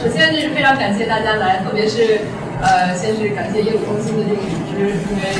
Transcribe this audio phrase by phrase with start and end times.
[0.00, 2.22] 首先就是非常感谢大家来，特别是
[2.62, 5.36] 呃，先是感谢业务中心的这个组织，因为，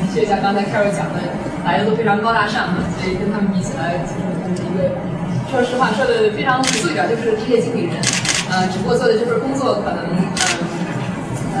[0.00, 1.20] 的确像刚才 Carol 讲的，
[1.66, 4.96] 来的都非常高大上嘛，所以跟他们比起来，其实我们是一个，
[5.52, 8.00] 说实话说的非常俗一点，就是职业经理人，
[8.48, 10.00] 呃，只不过做的这份工作可能
[10.40, 11.60] 呃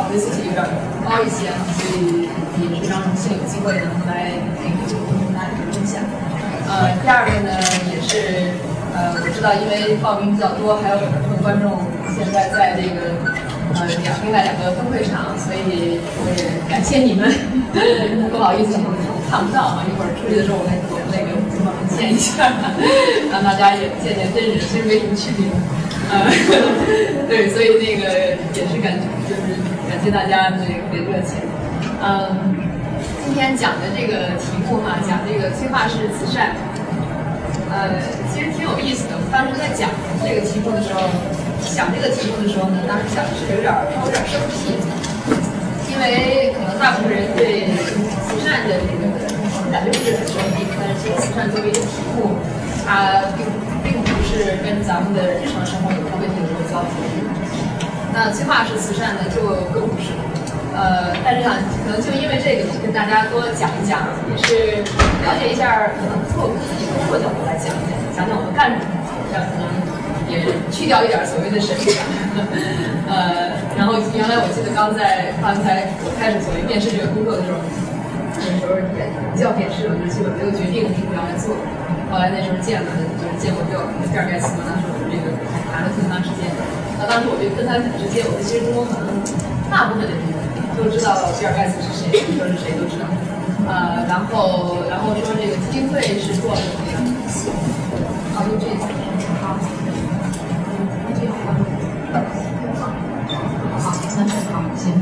[0.00, 0.64] 考虑自己有点
[1.04, 2.24] 高一些，所以
[2.56, 4.32] 也是非常荣幸有机会能来
[4.64, 4.64] 跟
[5.36, 6.00] 大家分享。
[6.72, 7.52] 呃，第二个呢，
[7.92, 8.48] 也是
[8.94, 11.82] 呃，我知道因为报名比较多，还有很多观众
[12.14, 13.10] 现在在这个
[13.74, 17.26] 呃两另外两个分会场，所以我也感谢你们。
[18.30, 18.78] 不好意思，
[19.30, 22.46] 看不到啊，一会儿出去的时候我们我们那个帮忙见一下，
[23.32, 25.50] 让大家也见见真人，其实没什么区别。
[26.14, 26.30] 呃，
[27.26, 28.94] 对，所以那个也是感
[29.26, 29.58] 就是
[29.90, 31.42] 感谢大家这个特别热情。
[31.98, 32.62] 嗯。
[33.26, 36.54] 今天讲的这个题目哈，讲这个催化式慈善，
[37.74, 37.90] 呃，
[38.30, 39.18] 其实挺有意思的。
[39.18, 39.90] 我当时在讲
[40.22, 41.10] 这个题目的时候，
[41.58, 44.78] 想这个题目的时候呢，当时想的是有点稍微有点生僻，
[45.90, 47.74] 因为可能大部分人对
[48.30, 49.10] 慈善的这个
[49.74, 50.62] 感觉不是很熟悉。
[50.78, 52.38] 但是其实慈善作为一个题目，
[52.86, 53.42] 它并
[53.82, 56.94] 并不是跟咱们的日常生活有特别多的交集。
[58.14, 59.42] 那计划式慈善呢，就
[59.74, 60.22] 更不是了。
[60.74, 61.54] 呃，但是想
[61.86, 64.82] 可能就因为这个，跟大家多讲一讲，也是
[65.22, 68.84] 了解一下，可能从我们自己工作角度来讲一讲，讲讲我们干什么，
[69.30, 69.70] 这样可能
[70.26, 70.42] 也
[70.74, 72.02] 去掉一点所谓的神秘感。
[73.06, 77.62] 呃，然后原来我记得刚在刚才我开始所谓面试这个工作的时候，
[78.34, 78.82] 那时候也
[79.30, 81.54] 不叫面试了，就基本没有决定是不要来做。
[82.10, 82.90] 后来那时候见了，
[83.22, 85.30] 就是见过比尔比尔盖茨嘛，当时我们这个
[85.70, 86.50] 谈了挺长时间。
[86.98, 89.22] 那当时我就跟他很直接，我说其实中国可能
[89.70, 90.18] 大部分的人。
[90.76, 93.06] 都知道比尔盖茨是谁，说是谁都知道。
[93.66, 96.92] 呃，然后，然后说这个基金会是做什么的？
[98.34, 98.84] 好，就这次。
[99.40, 99.56] 好，
[103.78, 104.92] 好，三十好，行。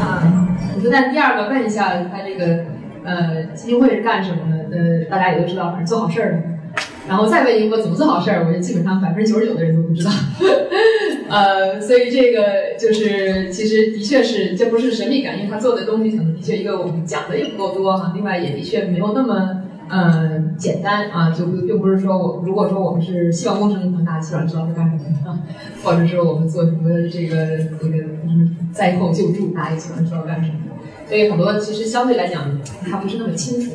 [0.00, 2.64] 啊，我就在第二个问一下他这个
[3.04, 4.76] 呃基金会是干什么的？
[4.76, 6.38] 呃，大家也都知道，反正做好事儿的。
[7.08, 10.10] 然后再问一个怎么做好事儿，我就基本上百分之九十九的人都不知道。
[11.34, 25.38] 呃，所以这个就是其实的确是这不是神秘感，因为他做的东西可能的确一个我们讲的也不够多哈，另外也的确没有那么呃简单啊，就并不是说我如果说我们是希望工程团大家基本上知道是干什么的，
[25.82, 27.34] 或者说我们做什么这个
[27.82, 28.04] 这个
[28.72, 30.58] 灾后救助，大家也基本上知道干什么，
[31.08, 32.48] 所以很多其实相对来讲
[32.88, 33.72] 它不是那么清楚。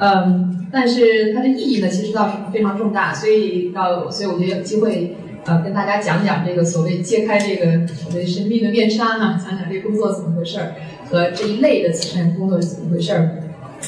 [0.00, 10.74] 嗯，但是它的意义呢，其实倒是非常重大，所以到，所以我觉得有机会，呃，跟大家讲讲这个所谓揭开这个所谓神秘的面纱哈，讲讲这工作怎么回事儿，
[11.08, 13.30] 和这一类的慈善工作是怎么回事儿，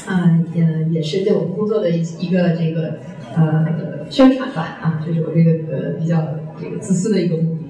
[0.07, 2.97] 嗯，也也是对我们工作的一一个这个
[3.35, 3.65] 呃
[4.09, 6.25] 宣传吧，啊，这是我这个呃比较
[6.59, 7.65] 这个自私的一个目的。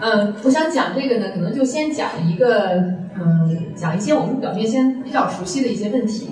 [0.00, 2.76] 嗯，我想讲这个呢，可能就先讲一个，
[3.14, 6.30] 嗯，讲一些我们表面先比较熟悉的一些问题。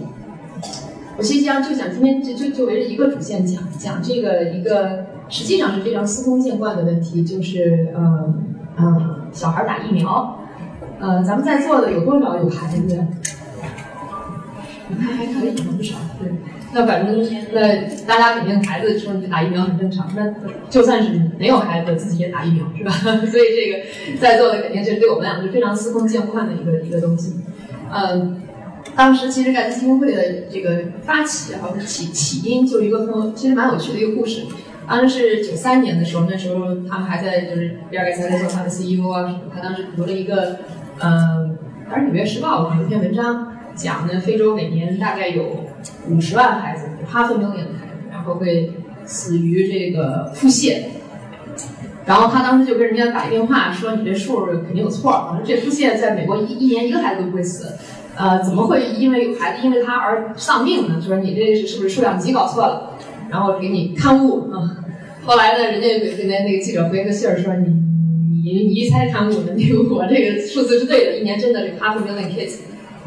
[1.16, 8.34] 我实际上就想今天就就就围着一个主线讲讲这个一个实际上是非常司空见惯的问题，就是呃
[8.76, 10.38] 呃小孩打疫苗，
[10.98, 13.06] 呃咱们在座的有多少有孩子？
[14.98, 15.96] 还还可以，不少。
[16.20, 16.32] 对，
[16.72, 17.60] 那反正那
[18.08, 20.34] 大家肯定孩子说打疫苗很正常，那
[20.68, 22.90] 就算是没有孩子自己也打疫苗是吧？
[23.30, 27.34] 所以这个在座的肯定就是对我们俩是非常司空见惯的一个一个东西，
[27.92, 28.42] 嗯。
[28.96, 34.46] 当时其实盖茨基金会的这个发起，好像起起因，就是一个很其实蛮有趣的一个故事。
[34.90, 39.42] 当时是九三年的时候，那时候他们还在就是比尔盖茨在做他的 CEO 啊什么。
[39.54, 40.58] 他当时读了一个，
[40.98, 41.56] 嗯，
[41.88, 45.64] 还是《纽约时报》有一篇文章，讲呢非洲每年大概有
[46.08, 48.72] 五十万孩子，哈佛 million 的孩子，然后会
[49.04, 50.82] 死于这个腹泻。
[52.04, 57.76] 然后他当时就跟人家打一电话说：“你这数肯定有错，反正这腹泻在美国一一年一个孩子都不会死。”
[58.16, 61.00] 呃，怎么会因为有孩子因为他而丧命呢？
[61.00, 62.98] 就说你这是是不是数量级搞错了，
[63.30, 64.76] 然后给你刊物啊。
[65.22, 67.66] 后来呢，人家给给那那个记者回个信儿说你
[68.42, 72.58] 你你一猜刊物的那个我这个数字是对的，一年真的是 half million kids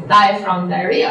[0.08, 1.10] die from diarrhea。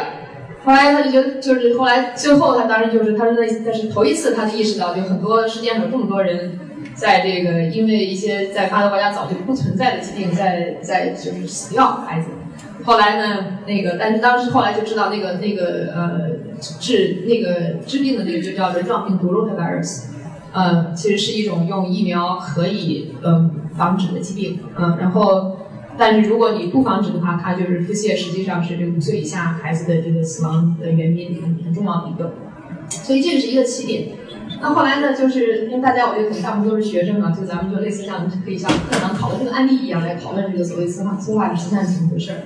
[0.64, 6.58] 后来他就觉得就是后来最后他当时就是他说那那是头一次他就意识到就很多世界上有这么多人
[6.94, 12.28] 在这个因为一些在发达国家早就不存在的疾病在在就是死掉孩子。
[12.82, 16.30] 后来呢，那个，但是当时后来就知道那个那个呃
[16.80, 20.04] 治那个治病的那个就叫轮状病毒 （rotavirus），
[20.52, 25.56] 呃，其实是一种用疫苗可以嗯防止的疾病，嗯，然后
[25.96, 32.34] 但是如果你不防止的话，它就是腹泻，实际上是这个五岁以下孩子的这个死亡的原因很很重要的一个，
[32.88, 34.08] 所以这个是一个起点。
[34.60, 42.38] 那后来呢，就是因为大家我觉得可能大部分都是学生啊，就咱们就类似像可以像课堂讨论这个案例一样来讨论这个所谓自化自化的实现是怎么回事儿。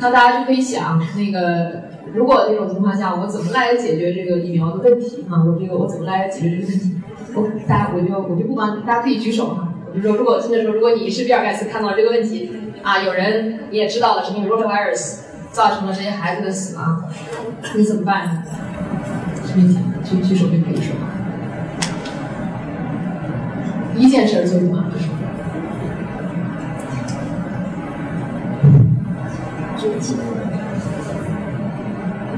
[0.00, 1.82] 那大家就可以想，那个
[2.14, 5.44] 如果那种情况下，我怎么来解决这个疫苗的问题啊？
[5.44, 6.96] 我这个我怎么来解决这个问题？
[7.34, 9.68] 我大家我就我就不帮，大家可以举手哈。
[9.92, 12.50] 我就说，如果真的说，如果你是比尔盖茨看到了这个问题
[12.82, 15.18] 啊，有人你也知道了是因为 rotavirus
[15.52, 17.04] 造成了这些孩子的死亡，
[17.76, 18.42] 你怎么办呢？
[19.52, 19.60] 举
[20.02, 20.94] 举举手就可以说。
[23.96, 24.82] 一件事儿做什么？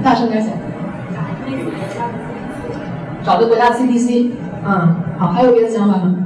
[0.02, 0.52] 大声点讲。
[3.24, 4.30] 找个国家 CDC。
[4.64, 6.16] 嗯，好，还有别的想法吗？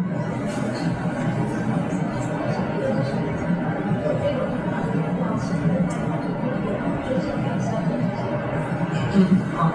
[9.14, 9.70] 嗯，好。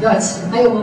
[0.00, 0.82] 有点齐，还有吗？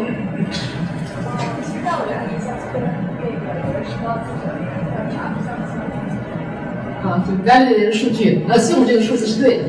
[7.04, 9.64] 啊，就 validate 的数据，那，信用这个数字是对的，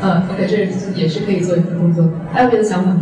[0.00, 0.56] 嗯，OK，这
[0.94, 2.08] 也是可以做一份工作。
[2.32, 2.92] 还有别的想法？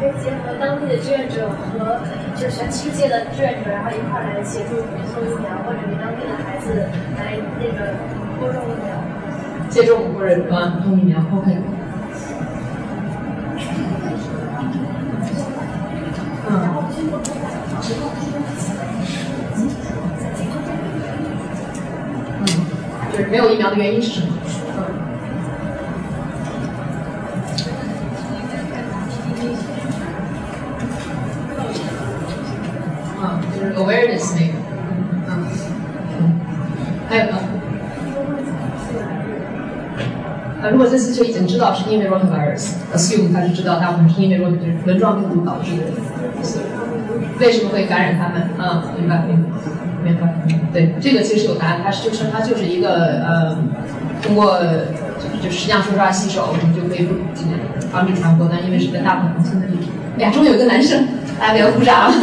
[0.00, 2.00] 可以结合当地的志愿者和
[2.34, 4.76] 就是全世界的志愿者，然后一块来协助
[5.12, 7.94] 送疫苗，或者给当地的孩子来那个
[8.40, 8.90] 播种疫苗。
[9.68, 11.46] 接种或者啊，种疫苗，OK。
[16.48, 16.50] 嗯。
[22.40, 22.42] 嗯，
[23.12, 24.32] 就是没有疫苗的原因是什么？
[33.84, 34.52] Awareness 那个，
[35.28, 35.30] 嗯
[36.18, 36.40] 嗯，
[37.08, 37.38] 还有呢？
[40.62, 45.84] 啊，如果这次就已经知道是因为 rotavirus，assume 他是知道大部分是因为 rot 就是轮状病毒导致的，
[47.38, 48.42] 为什么会感染他们？
[48.58, 49.50] 啊，明白明白。
[50.02, 50.32] 明白，
[50.72, 53.54] 对，这个其实有答案，它是就是它就是一个呃，
[54.22, 57.12] 通过就就实际上说实话，洗手我们就可以不
[57.92, 59.84] 防止传播，但因为是在大部分农村的地方。
[60.16, 61.06] 俩中有一个男生，
[61.40, 62.12] 大家不要鼓掌。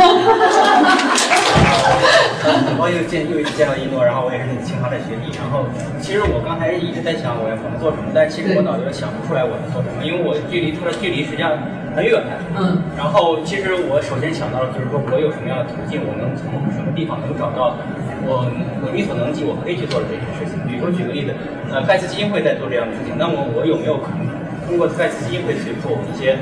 [2.77, 5.33] 我又见又见到一诺，然后我也是你清华的学弟。
[5.41, 5.65] 然后
[5.99, 11.57] 其实我刚才一直在想我要怎么做什么，但其实我脑子想不出来我要做什么，因为我距离他的距离实际上
[11.97, 12.21] 很远。
[12.53, 12.77] 嗯。
[12.93, 17.73] 然后其实我首先想到的就是说我有什么样的途径，我能从什么地方能找到
[18.21, 18.45] 我
[18.85, 20.61] 我力所能及我可以去做的这些事情。
[20.69, 21.33] 比如说举个例子，
[21.73, 24.29] 呃，盖茨基金会在做这样的事情，那么我有没有可能
[24.69, 26.37] 通过盖茨基金会去做一些？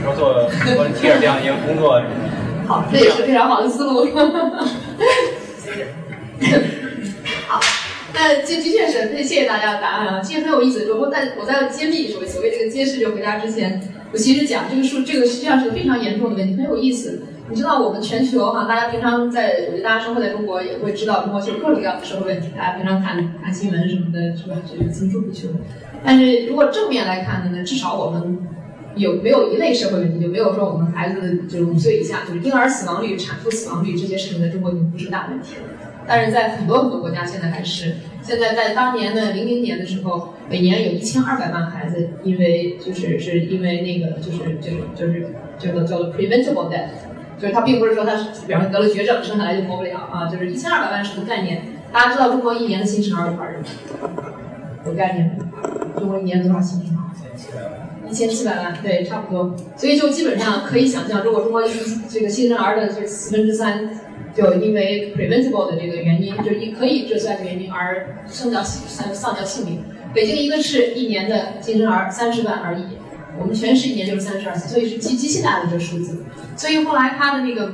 [0.00, 2.00] 比如说做做这样一个工作，
[2.66, 4.06] 好，这也是非常好的思路。
[7.46, 7.60] 好，
[8.14, 10.90] 那这的确是，谢谢大家的答案啊，其实很有意思。
[10.94, 13.78] 我在我在揭秘所谓所谓这个揭示这个回答之前，
[14.10, 17.22] 我其实讲这个数，这个实际上是个非常严重的问题，很有意思。
[17.50, 24.56] 你知道我们全球哈，大家平常在，我觉得大家生活在中国也会知道，中国就各种各样的社会问题，大家平常看看新闻什么的，是吧？
[24.66, 25.50] 这个层出不穷。
[26.02, 28.38] 但是如果正面来看的呢，至少我们。
[28.96, 30.20] 有没有一类社会问题？
[30.20, 35.62] 就没有说我们孩子就是五岁以下，就是婴儿死亡率、产妇死亡率这些事情，在中国已经不是大问题了。
[36.06, 37.94] 但是在很多很多国家，现在还是。
[38.22, 45.28] 现在在当年的零零年的时候，每年有一千二百万孩子因为就是是因为那个就是就是就是
[45.58, 46.90] 这个叫做 preventable death，
[47.38, 48.12] 就是他并不是说他
[48.46, 51.62] 比方说得了绝症生下来就活不了啊，就是一千二百万是个概念。
[51.92, 53.66] 大家知道中国一年的新生儿有多少人吗？
[54.84, 55.44] 有概念吗？
[55.98, 57.79] 中国一年多少新生儿？
[58.10, 59.56] 一千七百万，对，差不多。
[59.76, 61.62] 所以就基本上可以想象，如果中国
[62.08, 63.88] 这个新生儿的这四分之三，
[64.34, 69.84] 就因为 preventable 的这个原因，就是可以这算的原因而生掉丧丧掉性命。
[70.12, 72.82] 北京一个市一年的新生儿三十万而已，
[73.38, 76.24] 我们全市一年就是三十二所以是极极其大的这个数字。
[76.56, 77.72] 所以后来他的那个。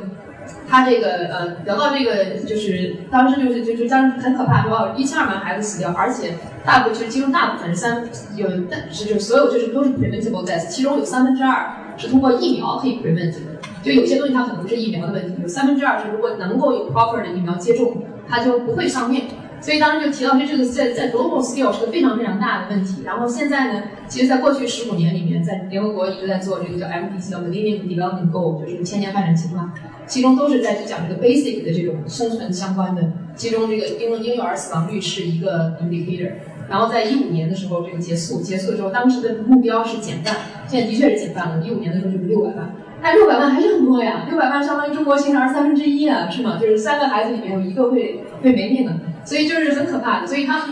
[0.68, 6.34] 他这个呃聊到这个就是当时就是就就当时很可怕，说一千二百万孩子死掉，而且
[6.64, 13.40] 大部分就是其中大部分是三有但是就所有就是都是 preventable death，其中有三分之二是通过疫苗可以 prevent 的，
[13.82, 19.24] 就有些东西它可能是疫苗的问题，有三分之二是如果能够有 proper 的疫苗接种，它就不会丧命。
[19.60, 23.02] 所以当时就提到说这个在在 global scale 是个非常非常大的问题。
[23.04, 29.72] 然后现在呢，其实在过去十五年里面，在联合国一直在做这个叫 MDC 叫 Millennium Development Goal，就是千年发展计划。
[30.06, 36.30] 其中都是在去讲这个 basic 的这种生存相关的，其中这个婴婴幼儿死亡率是一个 indicator，
[36.68, 40.36] 然后在一五年的时候这个结束，结束的时候当时的目标是减半，
[40.68, 42.72] 现在的确是减半了，一五年的时候就是六百万，
[43.02, 46.58] 但六百万还是很多呀，六百万相当于中国新生儿三分之一啊，是吗？
[46.60, 48.92] 就是三个孩子里面有一个会会没命的，
[49.24, 50.66] 所以就是很可怕的，所以他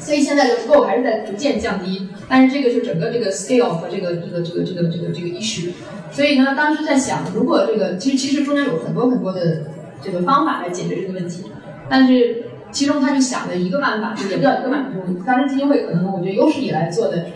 [0.00, 5.70] 所以现在的 score 还是在逐渐降低，但是这个是整个这个 scale 和这个这个这个这个这个这个意识。
[6.10, 9.62] 所以呢，当时在想，如果这个其实其实中间有很多很多的
[10.02, 11.44] 这个方法来解决这个问题，
[11.88, 17.26] 但是其中他就想了一个办法，就也不叫一个办法，就当时基金会可能我觉得有史以来做的。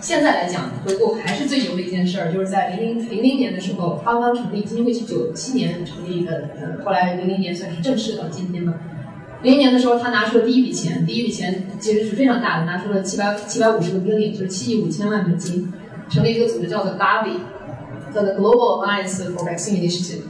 [0.00, 8.74] 现在来讲，回顾还是最牛的一件事儿，就是在零零零零年的时候，刚刚成立基金会是九七年成立的，呃，后来零零年算是正式到今天嘛。
[9.42, 15.72] 零零年的时候，他拿出了第一笔钱，第一笔钱其实是非常大的，拿出了七百七百五十个零点就是七亿五千万美金，
[16.08, 17.38] 成立一个组织叫做 Gavi，
[18.14, 20.22] 叫做 Global Alliance for Vaccine Initiative。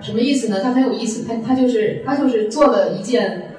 [0.00, 0.60] 什么意思呢？
[0.62, 3.54] 它很有意思，它它就是它就是做了一件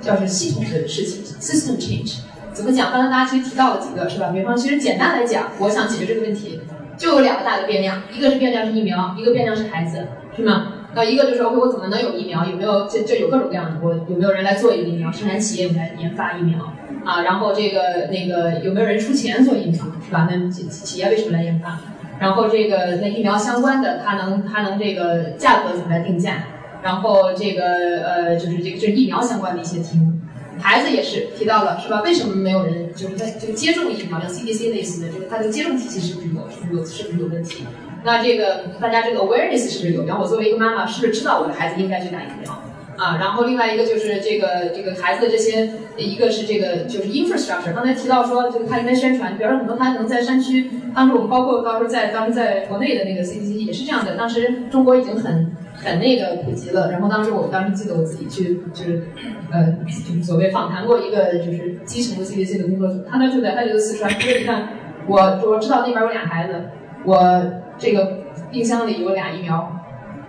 [0.00, 2.18] 叫是系统的事情，system change。
[2.56, 2.90] 怎么讲？
[2.90, 4.30] 刚才大家其实提到了几个，是吧？
[4.32, 6.58] 比方，其实简单来讲，我想解决这个问题，
[6.96, 10.72] 就有两个大的变量，一个是变量是疫苗，一个变量是孩子，是吗？
[10.94, 12.46] 那一个就是 OK，我怎么能有疫苗？
[12.46, 13.76] 有没有这这有各种各样的？
[13.82, 15.12] 我有没有人来做一个疫苗？
[15.12, 16.72] 生产企业来研发疫苗
[17.04, 17.20] 啊？
[17.24, 19.84] 然后这个那个有没有人出钱做疫苗？
[20.06, 20.26] 是吧？
[20.30, 21.78] 那企企业为什么来研发？
[22.18, 26.44] 然后这个那疫苗相关的，它能它能这个价格怎么来定价？
[26.82, 27.64] 然后这个
[28.02, 30.12] 呃，就是这个就是疫苗相关的一些题目。
[30.58, 32.02] 孩子也是提到了，是吧？
[32.02, 37.64] 为什么没有人就是在这个接种疫苗，像 CDC 类似的就是，它的接种体系是不是有是不是有是不是有问题？
[38.04, 40.04] 那这个大家这个 awareness 是不是有？
[40.06, 42.62] 然后我作为一个妈妈，是不是知道我的孩子应该去打疫苗？
[42.96, 55.54] 啊，然后另外一个就是这个这个孩子的这些，一个是这个就是 infrastructure，刚才提到说这个他应该宣传，比方说很多他能在山区，当时我们包括到时在当时在国内的那个 CDC 也是这样的，当时中国已经很。
[55.86, 59.04] 很那个普及了，然后当时我当时记得我自己去就是，
[59.52, 64.68] 呃，就是所谓访谈过一个就是基层的 CDC 的工作组，他呢就在他这个四川，因为你看
[65.06, 65.16] 我
[65.46, 66.70] 我知道那边有俩孩子，
[67.04, 67.40] 我
[67.78, 68.18] 这个
[68.50, 69.80] 冰箱里有俩疫苗，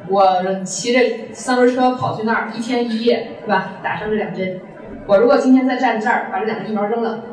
[0.07, 0.99] 我骑着
[1.33, 3.79] 三轮车跑去那儿一天一夜，是吧？
[3.81, 4.61] 打上这两针，
[5.07, 7.23] 我如果今天再站这儿把这两个疫苗扔了，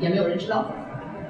[0.00, 0.72] 也没有人知道，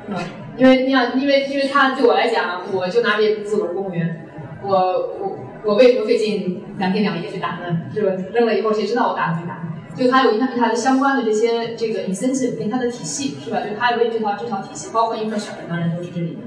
[0.06, 0.22] 是吧？
[0.56, 4.26] 因为你想，因为因为他对我来讲，我就拿这工资，我是公务员，
[4.62, 5.38] 我我。
[5.64, 7.80] 我为什么费劲两天两夜去打呢？
[7.92, 8.12] 是吧？
[8.32, 9.62] 扔了以后谁知道我打了没打？
[9.96, 13.60] 就它有一它它的相关的这些这个 incentive 跟它的体系是吧？
[13.60, 16.38] 就它为这套这套体系，包括一块小的当然都是这里面。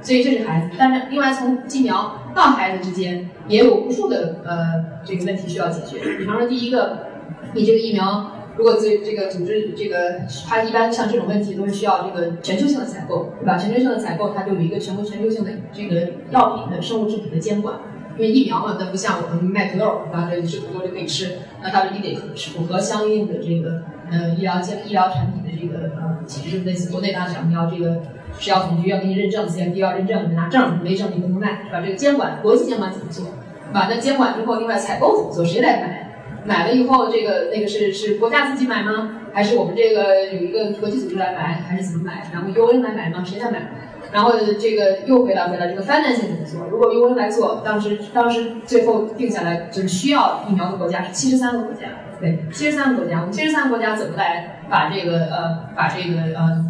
[0.00, 6.16] 所以这是孩子，但是另外从疫苗到孩子之间也有无数的呃这个问题需要解决。
[6.16, 7.06] 比方说第一个，
[7.52, 13.58] 你这个疫苗如果对这个组织这个它一般像这种问题都是需要这个全球性的采购，对吧？
[13.58, 17.74] 全球性的采购它就有一个全国全球性的这个药品的生物制品的监管。
[18.20, 28.02] 因为疫苗嘛，它不像我们卖土豆，啊，这吃土豆就可以吃，那它一定得符合相应的这个呃医疗健医疗产品的这个呃，其实类似国内大家讲你要这个
[28.38, 31.80] 食药总局要给你认证，CMD 要认证，你拿证，没证你不能卖，是吧？
[31.82, 33.88] 这个监管国际监管怎么做，是吧？
[33.90, 35.42] 那监管之后，另外采购怎么做？
[35.42, 36.06] 谁来买？
[36.44, 39.16] 买了以后，这个那个是是国家自己买吗？
[39.32, 41.54] 还是我们这个有一个国际组织来买？
[41.66, 42.26] 还是怎么买？
[42.34, 43.24] 然后 UN 来买吗？
[43.24, 43.70] 谁来买？
[44.12, 46.66] 然后这个又回到回到，这个 financing 怎么做？
[46.70, 51.88] 如果 UN 来做，当时当时最后定下来就是需要疫苗的国家是七十三个国家，
[52.20, 56.64] 对，七十三个国家，我们七十三个国家怎么来把这个呃把这个呃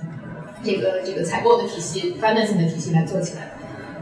[0.62, 3.52] 这个这个采购的体系 financing 的体系来做起来？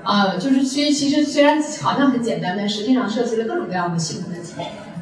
[0.03, 4.55] 啊，就是其实其实虽然好像很简单，但实际上涉及了各种各样的系统问题。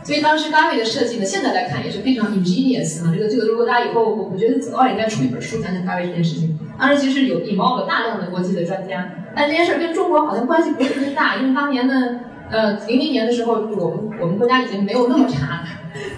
[0.03, 3.13] 所以当时 Gavi 的设计呢，现在来看也是非常 ingenious 啊。
[3.13, 6.59] 这个这个，如果大家以后，我我觉得早晚应该出一本书讲讲 Gavi 这件事情。
[6.79, 15.69] 当时其实有 involve 了大量的国际的专家，但这件事跟中国好像关系不是特别大，因为当年呢，呃，零零年的时候，我们我们国家已经没有那么差了，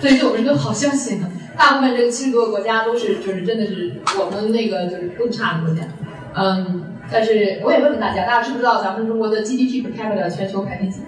[0.00, 1.30] 所以对我们是个好消息呢。
[1.56, 5.82] 大部分这个七十多个国家都是就是真的是我们那个就是更差的国家，
[6.34, 11.00] 嗯，但是我也问问大家，大家知不知道咱们中国的 GDP per capita 全球排第几？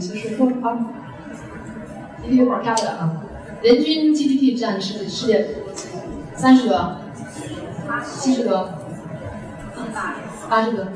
[0.00, 0.78] 是说啊
[2.22, 3.22] ，GDP per capita 啊，
[3.62, 5.46] 人均 GDP 占世世界
[6.38, 6.96] 三十多，
[8.06, 8.68] 七十多，
[10.48, 10.86] 八十多，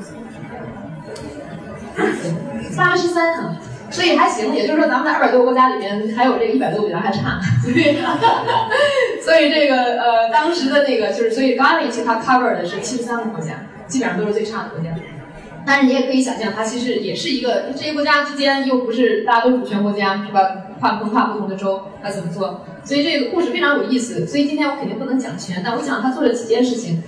[2.77, 3.57] 八十三啊，
[3.91, 7.97] 所以还行，也就是说咱们在二百多个国家里面，还有这一百多个比咱还差，所以，
[9.21, 14.91] 所以这个呃，当时的那个就是，所以 Gavi 其实它 cover 的是七十三个国家，基本上都是最差的国家。
[15.65, 20.39] 但是你也可以想象，它其实也是一个这些国家之间又不是大家都主权国家，是吧？
[20.79, 22.65] 跨跨不同的州，它怎么做？
[22.83, 24.25] 所以这个故事非常有意思。
[24.27, 27.01] 所以今天我肯定不能讲全，但我想他做了几件事情，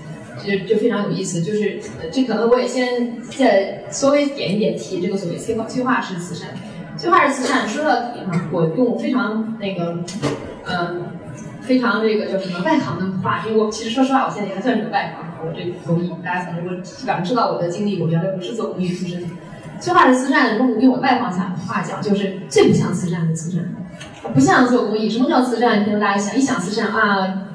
[0.43, 1.41] 就就非常有意思。
[1.41, 1.79] 就是
[2.11, 6.49] 这可能我也先再稍微点一点题，这个所谓催化催化式慈善。
[6.97, 9.97] 催化式慈善说到底哈，我用非常那个
[10.65, 11.03] 嗯。
[11.61, 15.25] 非常这个叫什么外行的话，因为我其实说实话，我现在也还算是个外行。
[15.43, 19.23] 我这公益，大家可能如果基本上知道我的经历，我原来不是做公益出身。
[19.79, 23.67] 催化式慈善，用用我外行的话讲，就是最不像慈善的慈善，
[24.33, 25.09] 不像做公益。
[25.09, 25.85] 什么叫慈善？
[25.85, 27.45] 可能大家想一想慈善啊，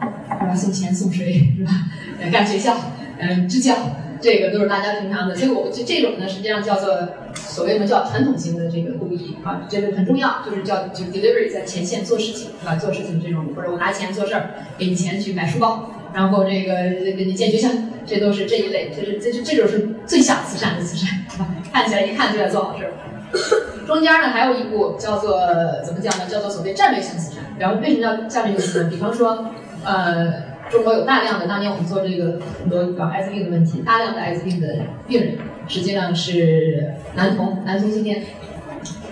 [0.54, 1.72] 送钱送水是吧？
[2.30, 2.76] 干学校，
[3.18, 3.74] 嗯，支教，
[4.20, 5.34] 这个都是大家平常的。
[5.34, 6.96] 所以我这这种呢，实际上叫做
[7.34, 12.76] 所谓的叫传统型的这个公益啊，这个很重要，就是叫就 delivery 在前线做事情是吧？
[12.76, 15.90] 做事情这种，或者我拿钱做事儿，给你钱去买书包。
[16.12, 16.74] 然后这个
[17.16, 17.68] 给你建学校，
[18.04, 21.08] 这都是这一类，这是这这这种是最像慈善的慈善，
[21.72, 22.92] 看起来一看就在做好事儿。
[23.87, 25.40] 中间呢还有一步叫做
[25.84, 26.25] 怎么讲呢？
[26.28, 27.44] 叫做所谓战略性资产。
[27.58, 28.90] 然后为什么叫战略性资产？
[28.90, 29.46] 比方说，
[29.84, 30.32] 呃，
[30.70, 34.68] 中国有大量的当年我们做这个很多搞艾滋病的问题，大量的艾滋病的
[35.08, 38.22] 病人实际上是男同男同性恋。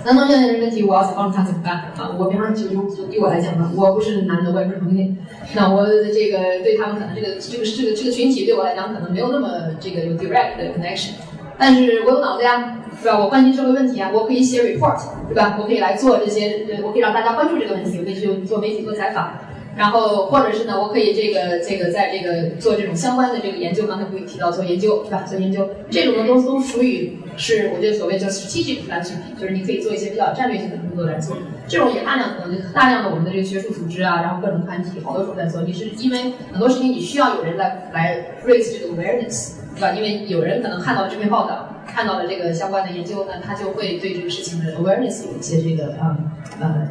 [0.04, 2.14] 男同性恋的问题，我要想帮助他怎么办啊？
[2.16, 5.16] 我比方说，就就就对我来讲吧，我不是男的，我也不是同性恋，
[5.54, 9.48] 那我这个对他们可能这个这个这个这个群体对我来讲可能没有那么
[9.80, 11.10] 这个有 direct 的 connection，
[11.58, 13.18] 但是我有脑子呀，是吧？
[13.18, 15.56] 我关心社会问题啊，我可以写 report，对吧？
[15.60, 19.32] 我可以来做这些，我可以让大家关注这个问题，我可以去做媒体做采访。
[19.76, 25.22] 然后，或者是呢，我可以这个这个在这个做这种相关的这个研究，刚才不也提到做研究是吧？
[25.22, 31.36] 做研究这种呢都都属于是我觉得所谓叫 strategic philanthropy，就是你可以做一些比较战略性的工作来做。
[31.68, 35.62] 这种也大量可能大量的我们的这个学术组织啊，然后各种团体好多时候在做。
[35.62, 39.92] 你是因为很多事情你需要有人来来 raise 这个 awareness，对吧？
[39.92, 46.16] 因为有人可能看到这篇报道，看到了这个相关的研究，呢他就会对这个事情的 awareness 有一些这个啊
[46.60, 46.88] 呃。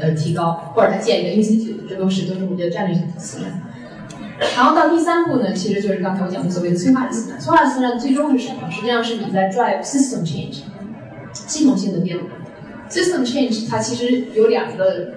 [0.00, 3.60] 呃，提高或者他建一个 institute，这都是都是我们的战略性的慈善。
[4.54, 7.40] 然后到第三步呢，其实就是刚才我讲的所谓的催化慈善。
[7.40, 8.70] 催化慈善最终是什么？
[8.70, 10.60] 实际上是你在 drive system change，
[11.32, 12.26] 系统性的变化。
[12.88, 15.14] system change 它其实有两个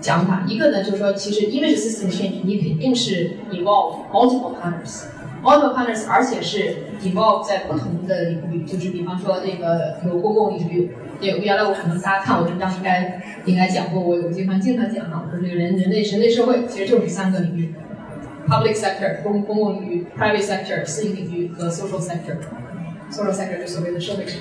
[0.00, 5.02] 讲法，一个呢就是说，其实因为是 system change，你肯定是 involve multiple partners
[5.44, 10.90] partners，而且是 involve 在不同的领域，就是比方说那个有公共领域。
[11.20, 17.72] 对原来我可能大家看我文章应该应该讲过，我我经常经常讲啊，说这个人人类人类社会其实就是三个领域
[18.48, 22.36] ：public sector 公公共领域，private sector 私营领域和 social sector。
[23.10, 24.38] social sector 就所谓的社会领域。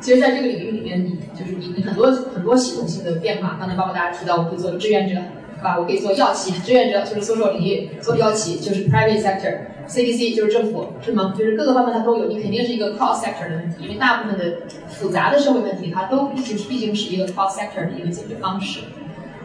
[0.00, 3.56] 其实在这个领域里面，你就是你你很多很多系统性的变化。
[3.58, 5.20] 刚才包括大家提到，我可以做志愿者，
[5.62, 5.78] 吧？
[5.78, 9.58] 我可以做药企志愿者，就是 social 领域；做药企就是 private sector。
[9.88, 11.34] CDC 就是政府，是吗？
[11.36, 18.80] 就是各个方面它都有，你肯定是一个 cross sector 的问题，因为大部分的复杂的社会问题，它都就是毕竟是一个 cross sector 的一个解决方式。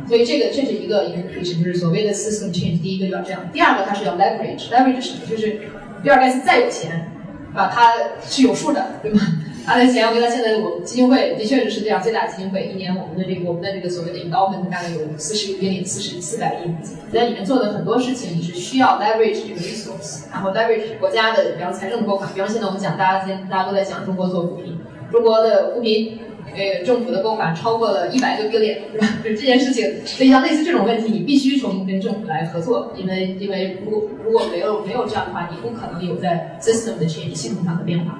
[0.07, 2.81] 所以这个这是一个 implication，就是所谓的 system change。
[2.81, 5.21] 第一个要这样，第二个它是要 leverage，leverage 什么？
[5.29, 5.59] 就是
[6.03, 7.11] 比尔盖茨再有钱，
[7.53, 7.91] 啊，他
[8.23, 9.19] 是有数的，对吗？
[9.67, 24.79] 他的钱，我觉得现在我们基金会的确是世界上最大基金会，一年我们的这个我们的这个所谓的 endowment 大概有四十个 billion，四十四百亿美金，在里面做的很多事情，你是需要 leverage 这个 resource，然后 leverage 国家的，比方财政的拨款，比方现在我们讲，大家现大家都在讲中国做扶贫，
[25.11, 26.17] 中国的扶贫，
[26.55, 29.05] 呃，政府的拨款超过了一百个 billion，是吧？
[29.21, 38.17] 就这件事情，所以像类似这种问题，你必须从跟政府来合作，因为因为如果如果没有没有这样的话，你不可能有在 system 的 change 系统上的变化。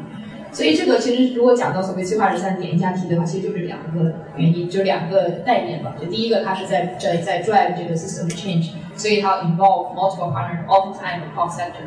[0.52, 5.94] 所以这个其实如果讲到所谓催化十三点一下题的话，其实就是两个原因，就两个概念吧。
[6.00, 11.86] 就第一个，它是在在在 drive 这个 system change，所以它 involve multiple partners all the time across sector。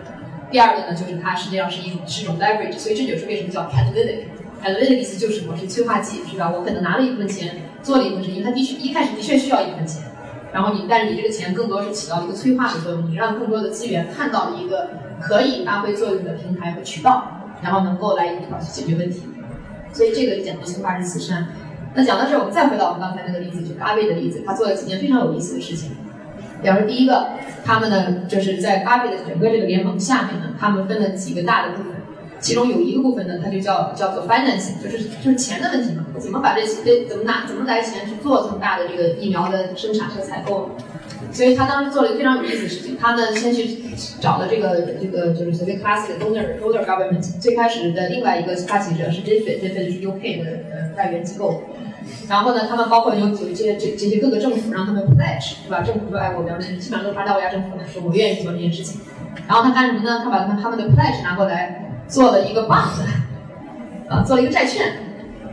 [0.51, 4.25] 第二个呢，就是它实际上是一种是一种 leverage，所以这就是为什么叫 catalytic。
[4.63, 6.53] catalytic 意思就是我是催化剂，是吧？
[6.55, 10.03] 我可能拿了一部分钱做了一部分事情，它的确一开始的确需要一部分钱，
[10.53, 17.40] 然后你但是你这个钱更多是起到一个催化的作用，你让更多的资源看到了一个可以发挥作用的平台和渠道。
[17.63, 18.37] 然后能够来去
[18.73, 19.23] 解决问题，
[19.93, 21.49] 所以这个讲的催化人慈善。
[21.95, 25.91] 那讲到这儿，我们再回到我们刚才那个例子，就是阿贝的例子，他做了几件非常有意思的事情。
[26.63, 27.31] 比方说，第一个，
[27.65, 31.93] 他们呢就是在阿贝的整个这个联盟下面呢，他们分了几个大的部分，
[32.39, 40.71] 其中有一个部分呢，它就叫叫做 financing，就是就是钱的问题嘛，怎么把这这怎么拿怎么来钱去做这么大的这个疫苗的生产和采购。
[41.33, 43.79] 所以他当时做了一个非常有意思的事情，他呢先去
[44.21, 51.63] 找了这个这个就是所谓 classic donor donor government，最开始的另外一个发起者是 Jeffrey，Jeffrey 是 UK 的呃外援机构，
[52.29, 55.83] 然后呢他们包括有有这些这这些各个政府让他们 pledge 是吧？
[55.83, 59.01] 政府说哎我们基本上都是发到国家政府的，说我愿意做这件事情，
[59.47, 60.23] 然后他干什么呢？
[60.25, 63.05] 他把他们他们的 pledge 拿过来做了一个 bond，
[64.09, 65.10] 啊做了一个债券。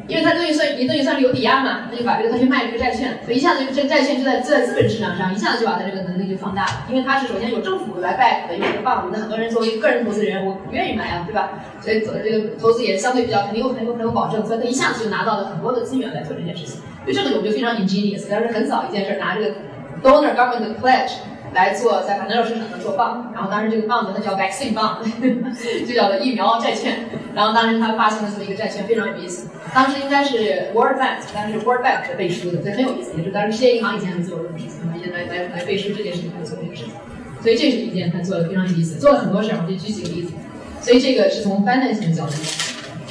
[0.07, 6.85] 因为它等于算，你等于算是有抵押嘛，他就把这个他去卖这个债券，所以一下子就这债券就在在资本市场上，一下子就把他这个能力就放大了。
[6.89, 11.59] 因为他是首先有政府来 back 的，有这个 bond，那很多人作为个人投资人，我不愿意买啊，对吧？
[11.81, 16.81] 所以走这个投资也相对比较肯定有很有很有保证，所以他一下子就拿到了很多的资源来做这件事情。
[17.03, 19.55] 所以这个我们就非常 ingenious，但是很早一件事，拿这个
[20.01, 21.11] donor government pledge
[21.53, 25.01] 来做在反正市场上做棒然后当时这个棒子它叫 vaccine 棒
[25.87, 27.05] 就叫做疫苗债券。
[27.33, 29.49] 然后当时他发行了这么一个债券，非常有意思。
[29.73, 33.11] 当时应该是 World Bank，当时是 World Bank 是背书的，所以很有意思。
[33.17, 36.93] 也是当时世界银行以前还做这种事情，也来来来背书这件事情，来做这个事情。
[37.41, 40.33] 所以这是一件他做的非常有意思，做了很多事儿，我就举几个例子。
[40.81, 42.33] 所以这个是从 finance 的角度。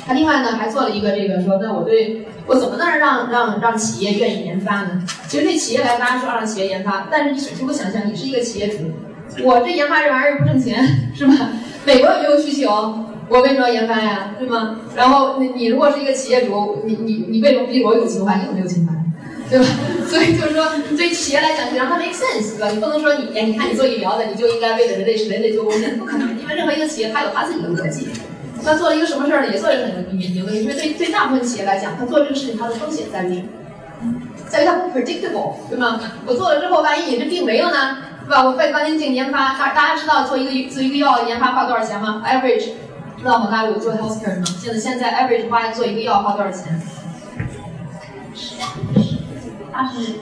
[0.06, 5.02] 他另外呢还做了一个这个说，那我对我怎么能让让让企业愿意研发呢？
[5.26, 8.84] 其实对企业来，大家说让企业研发，但是你如果想想，你是一个企业主，
[9.42, 11.50] 我这研发这玩意儿不挣钱，是吧？
[11.84, 13.04] 美国有没有需求？
[13.28, 14.30] 我为什么要研发呀？
[14.38, 14.78] 对吗？
[14.94, 18.36] 然后你你如果是一个企业主，你你你为什么比我有情怀？
[18.36, 18.92] 你有没有情怀？
[19.50, 19.66] 对吧？
[20.06, 20.64] 所以就是说，
[20.96, 22.68] 对企业来讲，你让它 make sense，对吧？
[22.70, 26.28] 你不能说你哎，你看你做疫苗的，你就应该为了人类人类做贡献，不可能。
[26.40, 28.08] 因为任何一个企业，它有它自己的逻辑。
[28.66, 29.52] 他做了一个什么事儿呢？
[29.52, 33.44] 也做了一个很有有的，因为对对大部分企业来讲，他做这个事情，它的风险在于，
[34.48, 36.00] 在于它不 predictable，对吗？
[36.26, 38.44] 我做了之后，万一你这病没了呢，对吧？
[38.44, 42.70] 我费半天劲研发，大大家知道做一个做一个药研发花多少钱吗？Average，
[43.16, 43.48] 知道吗？
[43.52, 44.44] 大家有做 healthcare 吗？
[44.58, 46.82] 现在现在 average 花做一个药花多少钱？
[49.72, 50.14] 二十，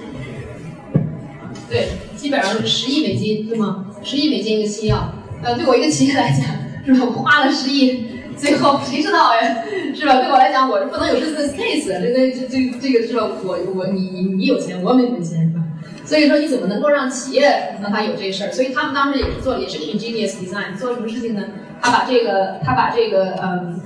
[1.70, 3.86] 对，基本上是十亿美金，对吗？
[4.02, 6.44] 十亿美金一个新药，呃，对我一个企业来讲，
[6.84, 7.06] 是吧？
[7.06, 8.10] 我花了十亿。
[8.36, 9.62] 最后 谁知道呀，
[9.94, 10.14] 是吧？
[10.20, 13.28] 对我来讲，我是不能有这个 case，这个这这这个是吧？
[13.44, 15.62] 我我你你你有钱，我没没钱，是吧？
[16.04, 18.50] 所以说你怎么能够让企业让他有这事儿？
[18.50, 21.44] 所以他们当时也是做，也是 ingenious design，做什么事情呢？
[21.80, 23.80] 他把这个他把这个嗯，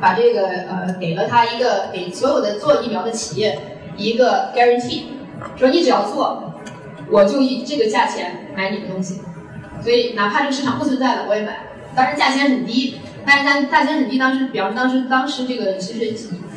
[0.00, 3.58] 把这个呃给了他一个给所有的做疫苗的企业
[3.98, 5.02] 一个 guarantee，
[5.56, 6.54] 说你只要做，
[7.10, 9.20] 我就以这个价钱买你的东西，
[9.82, 11.58] 所以哪怕这个市场不存在了，我也买，
[11.94, 12.96] 当然价钱很低。
[13.24, 16.00] 但是它价钱很低，当时表示当时当时这个其实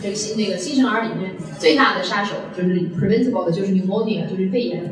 [0.02, 4.92] 这个新那个新生儿里面最大的杀手就是 preventable 的，就是 pneumonia，就是肺炎。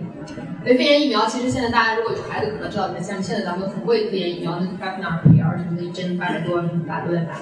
[0.63, 7.39] 所以肺炎疫苗其实现在大家如果有孩子可能知道，像现在咱们很贵的肺炎疫苗，那 Prevnar、PR 什么的，一针八百多，什么大家都在打。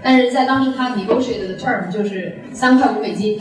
[0.00, 3.36] 但是在当时它 negotiated 的 term 就是三块五美金，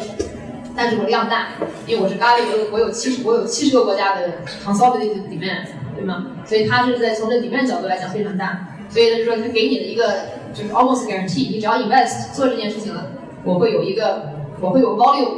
[0.75, 1.49] 但是我量大，
[1.85, 6.25] 因为我是咖喱，我有我有七十我有七十个国家的 consolidated demand，对吗？
[6.45, 8.67] 所以它是在从这 demand 角度来讲非常大。
[8.91, 10.03] 所以他就说，他给你的一个
[10.53, 13.11] 就是 almost guarantee，你只要 invest 做这件事情了，
[13.43, 15.37] 我会有一个，我会有 volume，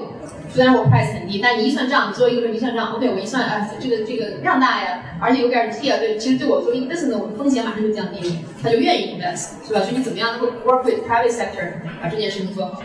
[0.50, 9.82] 虽然我 price 很低，但你一算账，你做一个一算账，OK，我一算，啊，这个这个量大呀，而且有 guarantee 啊，对，其实对我做一个 business，我的风险马上就降低了，他就愿意 invest，是吧？
[9.82, 12.82] 所以你怎么样能够 work with private sector 把这件事情做好？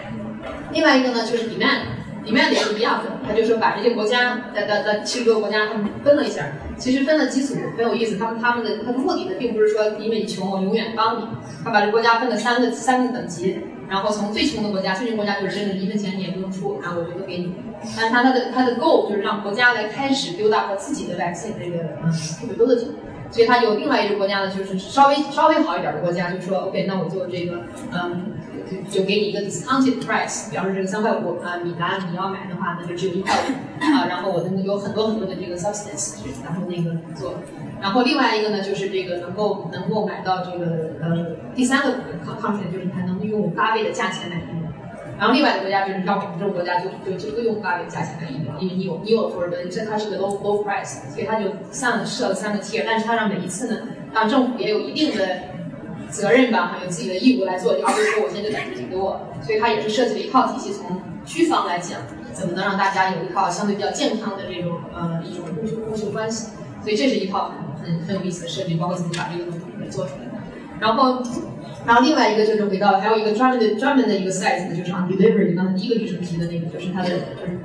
[0.72, 8.16] 另外一个呢，就是 demand，demand 也是一样的，他就说把这些国家的的的七十多个国家他们分了一下，其实分的基础很有意思。
[8.16, 11.26] 他们他们的他的目的呢，并不是说因为你穷我永远帮你，
[11.64, 17.52] 他把这国家分了三个三个等级，然后从最穷的国家，最穷国家就是真的一分钱你也不用出，然后我就都给你。
[17.96, 22.86] 但他他的他的 goal 就是让国家来开始 build up 自己的 vaccine 这个嗯 capability。
[23.30, 27.62] 所以他有另外一个国家呢，就是稍微稍微好一点的国家，就说 OK，那我就这个
[27.92, 28.32] 嗯。
[28.90, 34.06] 就给你一个 discounted price，比方说这个三块五啊，米兰你要买的话，那就只有一块五啊。
[34.08, 37.34] 然后我的有很多很多的这个 substance，然后那个做。
[37.80, 44.68] 然后另外一个呢，就是这个能够能够买到这个呃第三个抗抗体，就是它能用五八倍的价钱买疫苗。
[45.18, 53.80] 然后另外的国家就是像我们这种国家，就就就都用五八倍的价钱买疫苗，因为你有你有多少的，这它是个 low low price，所以它就上设了三个 tier，但是它让每一次呢，
[54.12, 55.24] 让政府也有一定的。
[56.10, 59.20] 责任吧，还有自己的义务来做，而不是说我现在就等着你给我。
[59.42, 62.00] 所以它也是设计了一套体系，从区方来讲，
[62.32, 66.48] 怎么能让大家有一套相对比较健康的这种呃一种供求供求关系。
[66.82, 70.28] 所以这是一套很很很有意思的设计，包括怎么把这个东西给做出来。
[70.80, 71.22] 然后，
[71.86, 77.10] 然后另外一个就是回到还有一个专门的专门的一个 size 呢，就是 on delivery，刚才第一个女生提的那个，就是它的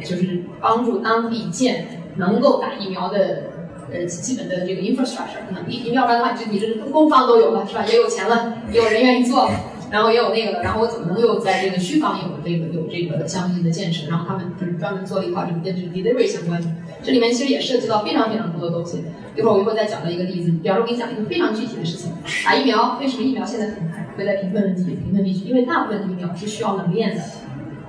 [0.04, 3.53] 就是就是帮助当地建能够打疫苗的。
[3.94, 7.86] 呃，基本的这个 infrastructure 可能你你要不然的话，你这你这工方都有了是吧？
[7.86, 9.50] 也有钱了，也有人愿意做，
[9.92, 14.10] 然后也有那个了，然后我怎么能又在这个需方有这个有这个相应的建设？
[14.10, 16.68] 然后他们就是专门做了一套这个跟这个 delivery 相关的，
[17.04, 19.04] 这里面其实也涉及到非常非常多的东西。
[19.36, 22.12] 一会儿我一会儿再讲到一个例子，比方说我给你讲一个非常具体的事情：
[22.46, 25.48] 打疫苗，为什么疫苗现在很难会在贫困问题、贫困地区？
[25.48, 27.22] 因为大部分的疫苗是需要冷链的。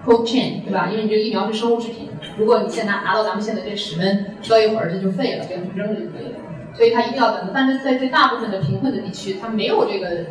[0.04, 0.88] Cold chain 对吧？
[0.90, 6.38] 因为你这个疫苗是生物制品，如果你现在拿到咱们现在这室温，搁一会儿这就废了，给它扔了就可以了。
[6.76, 7.50] 所以它一定要等。
[7.54, 10.26] 但是在最大部分的贫困的地区，它没有这个，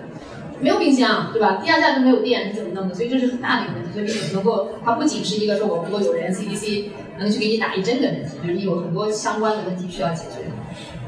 [0.59, 1.55] 没有冰箱，对吧？
[1.61, 2.93] 地下站都没有电，你怎么弄的？
[2.93, 3.93] 所以这是很大的一个问题。
[3.93, 6.85] 所以你能够，它不仅是一个说我如果有人 CDC
[7.17, 10.45] 能去给你打一针的问题，就是你有很多相关的问题需要解决。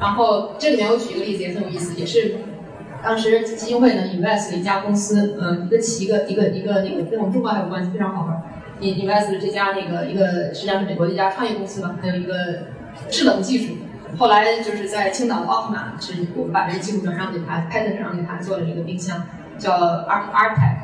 [0.00, 2.36] 然后这里面我举一个例子也很有意思，也是
[3.02, 8.42] 当时基金会呢 invest 了一家公司，嗯，一个企一个一个一个那个跟我们中国还有关系，非常好玩。
[8.80, 12.34] invest 这家那个一个实际上是美国的一家创业公司吧，还有一个
[13.10, 13.74] 制冷技术。
[14.18, 19.22] 后来就是在青岛的奥特玛，是我们把这个技术转让给他，Patent 转让给他做了一个冰箱，
[19.58, 20.76] 叫 Art Artec。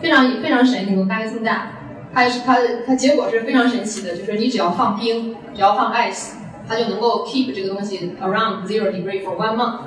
[0.00, 1.72] 非常非常神奇，大概这么大。
[2.14, 6.34] 它是它它结果是非常神奇的，就是你只要放冰，只要放 ice，
[6.66, 9.80] 它就能够 keep 这个东西 around zero degree for one month。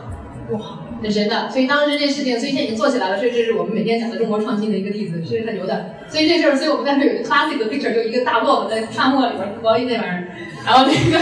[0.50, 0.60] 哇，
[1.02, 1.50] 很神的。
[1.50, 3.18] 所以当时这件事情，所以现在已经做起来了。
[3.18, 5.96] 所以这是我们每天讲的中国创新的一个例子，是很牛的。
[6.10, 10.28] 所以这事儿，所以我们在这有一个 classic picture，就一个大骆驼在沙漠里边王一那玩意儿，
[10.66, 11.18] 然后那个，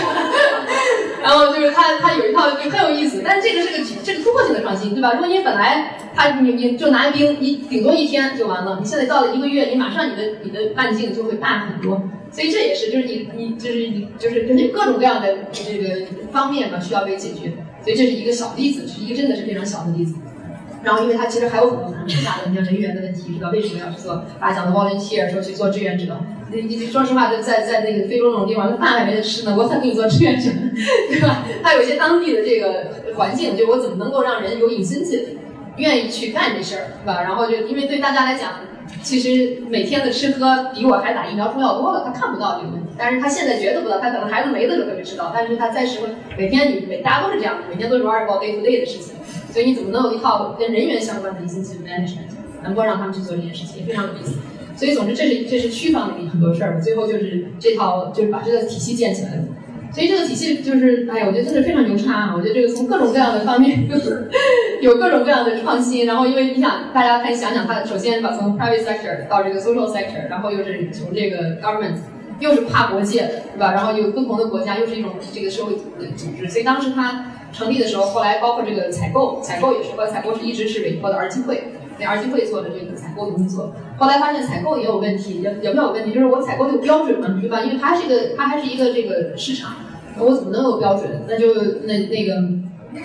[1.21, 3.21] 然后就是他他有一套就很有意思。
[3.23, 5.13] 但是这个是个这个突破性的创新，对吧？
[5.13, 8.77] 如果你本来他你你就拿冰，你顶多一天就完了。
[8.81, 12.01] 你现在到了一个月，你马上你的你的半径就会大很多。
[12.31, 17.53] 所以这也是就是你你就是你就是根据各种各样的这个方面吧，需要被解决。
[17.89, 20.13] 所以这是一个小例子，是一个真的是非常小的例子。
[20.83, 24.23] 然后，因为它其实还有很多很复杂的，你像人员的问题，知道为什么要去做？
[24.39, 26.15] 大家讲的 volunteer 说去做志愿者，
[26.51, 30.51] 你你说实话，在在在那个非洲那种地方，那饭还没得吃呢，我还给你做志愿者，
[31.09, 31.43] 对吧？
[31.63, 35.03] 它有一些当地的这个环境，就我怎么能够让人有隐私
[35.79, 37.23] 愿意去干这事儿，对吧？
[37.23, 38.51] 然后就因为对大家来讲。
[39.03, 49.13] 其实每天的吃喝比我还打疫苗重要多了，他看不到这个问题，但是他现在觉得不到，他可能孩子没的时候他就知道，但是他在时候每天你每大家都是这样，每天都是 worry about day to day 的事情，
[49.53, 54.33] 所以你怎么能有一套跟人员相关的 incentive management，能够让他们去做这件事情，非常有意思。
[54.75, 59.39] 所以总之这是这是区方面很多事儿，最后就是这套就是把这个体系建起来。
[59.91, 62.33] 所以这个体系就是，哎呀，我觉得真的非常牛叉啊！
[62.35, 63.89] 我觉得这个从各种各样的方面，
[64.81, 66.05] 有各种各样的创新。
[66.05, 71.95] 然后，因为你想，大家可以想想，它首先把从 private sector 到这个 social sector，然后又是从这个 government，
[72.39, 73.73] 又是跨国界的，对吧？
[73.73, 76.47] 然后有不同的国家，又是一种这个社会组织。
[76.47, 81.63] 所以当时它成立的时候，后来包括这个采购，采购也是，和采购是一直是委托的儿基会。
[81.99, 87.61] 给儿基会做的这个采购的工作，后来发现采购也有问题，也也没有问题，就是我采购有标准嘛，对吧？
[87.61, 89.75] 因为它是一个，它还是一个这个市场，
[90.17, 91.21] 我怎么能有标准？
[91.27, 92.41] 那就那那个，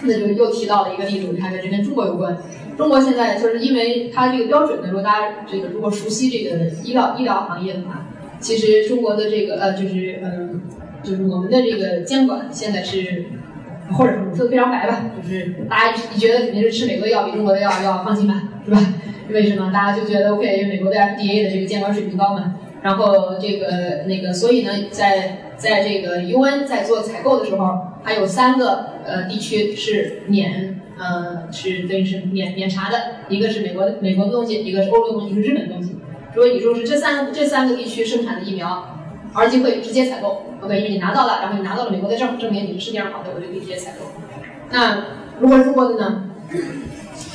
[0.04, 2.36] 那就又提到了一个例子，你看这跟中国有关。
[2.78, 8.06] 中国现在就是因为它这个标准呢，如果大家这个如果熟悉这个医疗医疗行业的话，
[8.38, 10.62] 其实中国的这个呃就是嗯
[11.02, 13.24] 就是我们的这个监管现在是。
[13.92, 18.78] 或者说的非常白吧，就是大家你觉得肯定是吃美国的药比中国的药要放心吧，是吧？
[19.30, 19.70] 为什么？
[19.72, 22.54] 大家就觉得 OK，因为美国的 FDA 的这个监管水平高嘛。
[22.82, 32.98] 然后这个那个，所以呢，在在这个 UN 在做采购的时候，它有三个呃地区是免呃是等于是免免查的，
[33.28, 35.96] 一个是美国的美国的东西，一个是欧洲的东西，一个是日本的东西。
[36.34, 38.90] 如果你说是这三这三个地区生产的疫苗。
[39.36, 44.06] 而机会直接采购，OK，因为你拿到了，然后你拿到了美国的证，证明你是世界上好的，我就可以直接采购。
[44.70, 45.06] 那
[45.40, 46.30] 如果是中国的呢？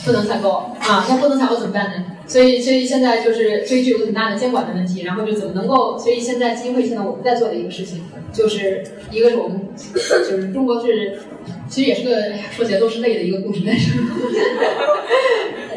[0.09, 2.03] 不能采购啊，那不能采购怎么办呢？
[2.25, 5.03] 所以，所以现在就是，所以就有很大的监管的问题。
[5.03, 5.95] 然后就怎么能够？
[5.99, 8.01] 所以现在基金会现在我们在做的一个事情，
[8.33, 9.99] 就是一个是我们就
[10.35, 11.19] 是中国是，
[11.69, 12.15] 其实也是个
[12.51, 13.91] 说起来都是泪的一个故事，但是，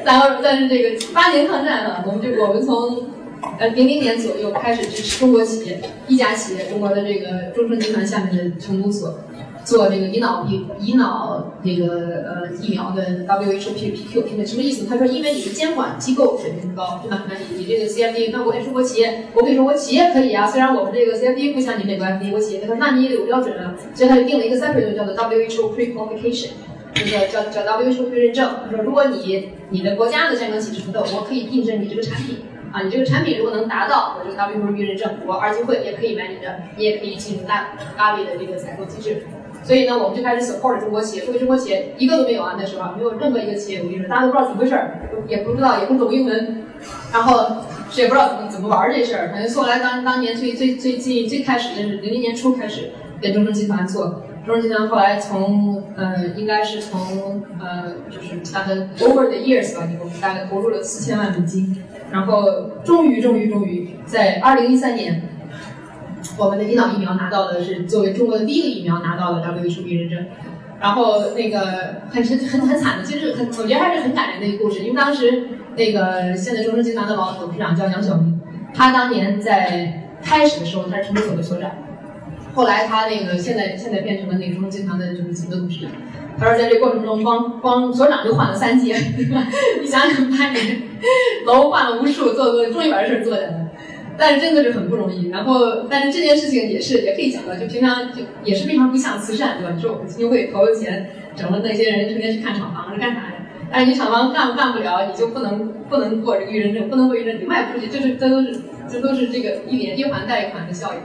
[0.04, 3.12] 然后但是这个八年抗战啊，我们就我们从。
[3.58, 9.18] 呃，零零年左右开始支持中国企业，一家企业，中国的这个中盛集团下面的成都所，
[9.64, 14.86] 做这个乙脑病、乙脑这个呃疫苗的 WHO P P Q 什么意思？
[14.86, 17.24] 他说，因为你的监管机构水平高，对吧？
[17.28, 26.48] 那你你这个 C F D，那我也是国企业，我可以说我企业可以啊，虽然我们这个 C F D 不像你美国 F D，我企业，他说那你也有标准啊，所以他就定了一个三标准叫做 WHO Pre-Qualification，
[26.94, 28.50] 这个叫叫 WHO 认证。
[28.64, 32.38] 他说，如果你你的国家的监管体制不够，我可以印证你这个产品。
[32.72, 39.22] 啊，你这个产品如果能达到我这个 WHO 认证，我二级会也可以买你的，你也可以进入大咖喱的这个采购机制。
[39.62, 41.22] 所以呢，我们就开始 support 中国企业。
[41.24, 46.64] 作为中国企业，一个都没有啊，那时候没有任何一个企业，我跟你说，大家都不知道怎么回事儿，也不知道，也不懂英文，
[47.12, 47.62] 然后
[47.94, 49.30] 也不知道怎么怎么玩这事儿。
[49.32, 61.76] 反正后来当当年最最最近最开始的是零零年初开始跟中生集团做，中生集团后来从呃应该是从呃就是大概 over the years 吧，我们大概投入了四千万美金。
[62.10, 62.42] 然后
[62.84, 65.22] 终于，终于，终于，在二零一三年，
[66.38, 70.26] 我们的胰脑疫苗拿到的是作为中国的第一个疫苗拿到了 WHO 认证。
[70.80, 74.80] 然后那个很很很很惨的，其实很我觉得还是很感人的一个故事。
[74.80, 75.44] 因为当时
[75.76, 78.40] 那个现在中生集团的老董事长叫杨晓明，
[78.74, 81.70] 他当年在开始的时候他是成都所的所长，
[82.52, 85.90] 后来他那个现在现在变成了那个中生集团的就是几个董事长。
[86.36, 88.96] 他说，在这过程中，光光所长就换了三届，
[89.80, 90.82] 你想想，八年
[91.46, 93.71] 楼换了无数，做做，终于把这事做下来。
[94.18, 95.28] 但是真的是很不容易。
[95.28, 99.72] 然后，但是这件事情也是也可以讲到，就平常就也是非常不像慈善，对吧？
[99.74, 103.34] 你说我们基金会投了钱，整了那些人成天去看厂房是干啥呀？
[103.70, 111.00] 但是你厂房干干不了，你就不能不能过这个预认证，不能过预认证，你卖不出去，这是这都是这都是这个一连一环带一环的效应。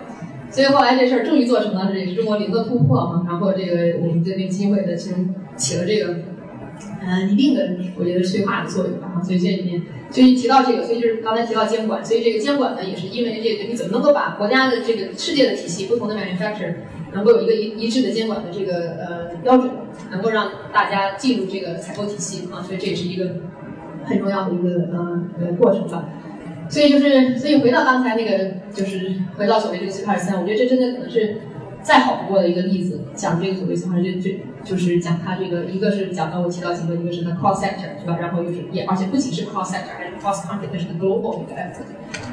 [0.50, 3.26] 所以后来这事儿终于做成了，这也是中国零的突破嘛。
[3.28, 6.16] 然后这个我们这边基金会的其中起了这个
[7.08, 9.22] 呃一定的我觉得催化的作用吧。
[9.24, 16.76] 所以这里面就提到这个，所以就是刚才提到监管，所以这个监管呢也是因为这个你怎么能够把国家的这个世界的体系不同的 manufacturer
[17.14, 19.72] 能够有一个一一致的监管的这个呃标准，
[20.12, 23.38] 能够让大家进入这个采购体系啊，所以这也是一个
[24.04, 26.10] 很重要的一个呃呃过程吧。
[26.70, 31.38] 所以就是，所以回到刚才那个，就是回到所谓这个斯帕尔三，我觉得这真的可能是
[31.88, 34.30] 再好不过的一个例子，讲这个所谓斯帕尔，就
[34.66, 38.18] 就是讲它这个，一个是讲到我提到几个，一个是它 cross sector 是吧？
[38.20, 41.88] 然后又是也而且不仅是 cross sector，还是 cross country，它是个 global 一个 effort。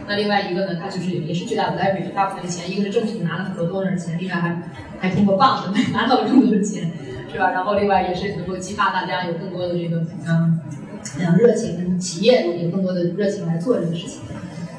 [0.09, 4.63] 那另外一个呢，它就是也是巨大的 leverage，大部分的钱，一个是政府拿了很多多的钱，另外还
[4.99, 6.91] 还通过棒子拿到了更多的钱，
[7.33, 7.53] 是吧？
[7.53, 10.61] 然后另外也是能够激发大家有更多的这个嗯。
[11.21, 14.21] 嗯，热情企业有更多的热情来做这个事情，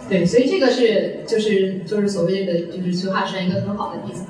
[0.10, 4.24] 对，所以这个是就是就是所谓的就是催化实验一个很好的例子。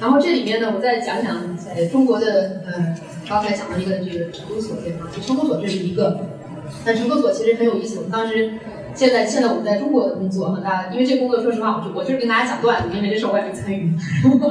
[0.00, 2.94] 然后这里面呢，我再讲讲在中国的呃
[3.28, 6.20] 刚才讲了一个这个成都所对吗，成都所这是一个，
[6.84, 7.96] 那成都所其实很有意思。
[7.96, 8.52] 我们当时
[8.94, 13.92] 现在现在我们在中国的工作哈，大家因为这工作说实话，我就我就是跟大家讲段子，因为这事我也没参与。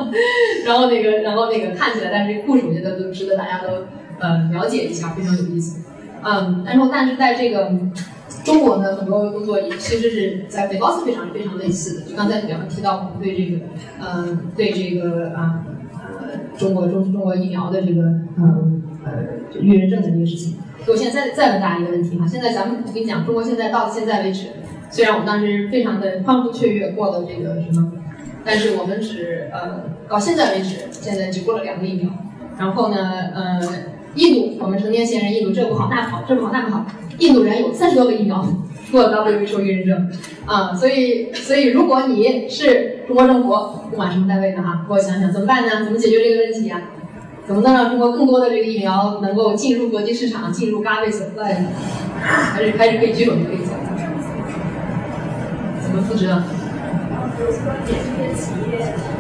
[0.66, 3.86] 然后那个然后那个看起来，但是这故事我觉得都值得大家都
[4.20, 5.82] 呃了解一下，非常有意思。
[6.24, 7.72] 嗯，然后但是在这个
[8.48, 12.10] 中国呢，很多工作也其实是在北高斯非常非常类似的。
[12.10, 13.66] 就刚才你们提到我们对这个，
[14.00, 18.04] 嗯，对这个啊呃中国中中国疫苗的这个
[18.38, 19.12] 嗯呃
[19.60, 20.56] 预认证的这个事情。
[20.88, 24.48] 我现在再再问大家一个问题哈，现在咱们我跟你讲，中国现在到现在为止，
[24.90, 27.92] 虽然我们当时非常的欢呼雀跃过了这个什么，
[28.46, 32.10] 但是我们只呃到现在为止，现在只过了两个疫苗，
[32.58, 32.98] 然后呢
[33.36, 33.60] 呃。
[34.16, 36.84] 印度，我们成年闲人，印度这不好那不好，这不好那不好。
[37.20, 38.46] 印度人有三十多个疫苗
[38.92, 40.12] 做 WHO 预认证，
[40.46, 43.50] 啊，所以所以如果你是中国政府，
[43.90, 45.84] 不管什么单位的哈，给我想想怎么办呢？
[45.84, 46.82] 怎么解决这个问题呀？
[47.46, 51.70] 怎么能让中国更多的这个疫苗能够进入国际市场，进入 GAVI supply 呢？
[52.22, 53.70] 还是还是可以举手就可以讲，
[55.82, 56.44] 怎么负责？
[57.38, 59.17] 比如说给这些企业。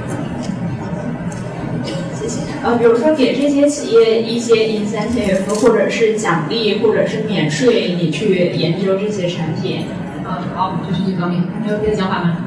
[2.64, 9.86] 呃，比如说给这些企业一些 incentive，或者是奖励，或者是免税，你去研究这些产品。
[10.24, 12.38] 啊，好，就是这方面，还有别的想法吗？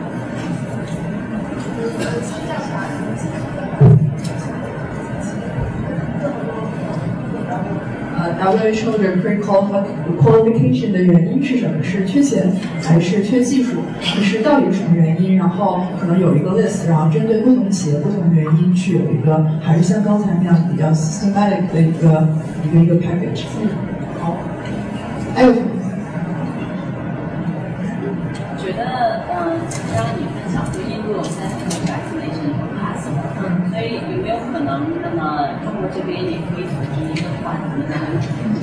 [8.21, 11.83] 呃，WHO 的 pre-qualification 的原因是什么？
[11.83, 12.53] 是缺钱
[12.83, 13.79] 还是缺技术？
[14.03, 15.39] 是到底是什么原因？
[15.39, 22.29] 然后可能有一个 list，然后针对不同企业、不同原因去有一个，还是像刚才那样比较 systematic 的一个
[22.63, 23.45] 一个一个 package。
[23.63, 23.71] 嗯，
[24.21, 24.37] 好。
[25.35, 25.67] 还有什么？
[28.59, 28.85] 觉得，
[29.33, 29.57] 嗯，
[29.97, 33.09] 刚刚你分享就印度现在很多 vaccination pass
[33.41, 34.69] 嗯，所以有没有可能，
[35.01, 36.65] 那么中国这边也可以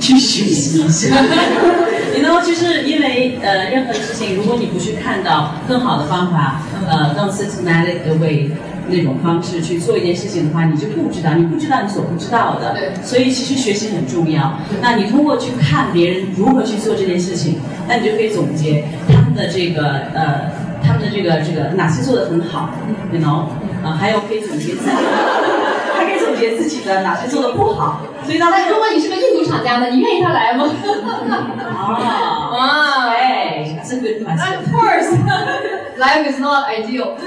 [0.00, 1.16] 去学习一下？
[2.14, 2.28] 你呢？
[2.46, 8.50] 就是因为呃，任何事情，如果你不去看到更好的方法，呃，更 systematic 的 way
[8.88, 12.74] 那种方式去做一件事情的话，你就不知道，你不知道你所不知道的。
[12.74, 12.90] 对。
[13.04, 14.58] 所以其实学习很重要。
[14.80, 19.82] 那你通过去看别人如何去做这件事情，那你就可以总结他们的这个
[20.14, 20.50] 呃，
[20.82, 22.70] 他们的这个这个哪些做的很好，
[23.12, 23.30] 你能
[23.84, 24.90] 啊，还有可以总结自己，
[26.56, 28.00] 自己的哪些做的不好。
[28.24, 30.64] 所以当如果你是个印度厂家呢，你愿意他来吗？
[31.30, 34.44] 啊 啊，哎，这个关系。
[34.44, 35.10] Of course,
[35.98, 37.16] life is not ideal.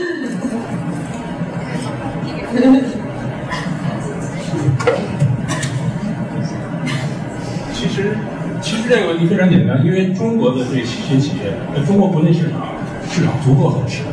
[7.74, 8.16] 其实，
[8.62, 10.84] 其实这个问题非常简单，因为中国的这些
[11.18, 12.62] 企业，在中国国内市场
[13.10, 14.04] 市场足够好吃，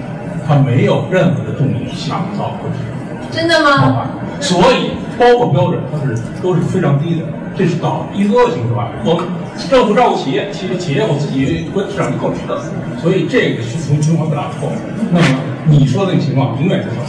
[0.47, 2.85] 它没有任何的动力想造国际市
[3.31, 4.07] 真的吗？
[4.41, 7.27] 所以，包括标准，它是都是非常低的。
[7.57, 8.89] 这是搞一个恶性是吧？
[9.05, 9.21] 我
[9.69, 12.61] 政府照顾企业，其实企业我自己国际市场就够吃的，
[13.03, 14.71] 所以这个是从循环不打破。
[15.11, 15.27] 那么
[15.67, 17.03] 你说的那个情况永远是错。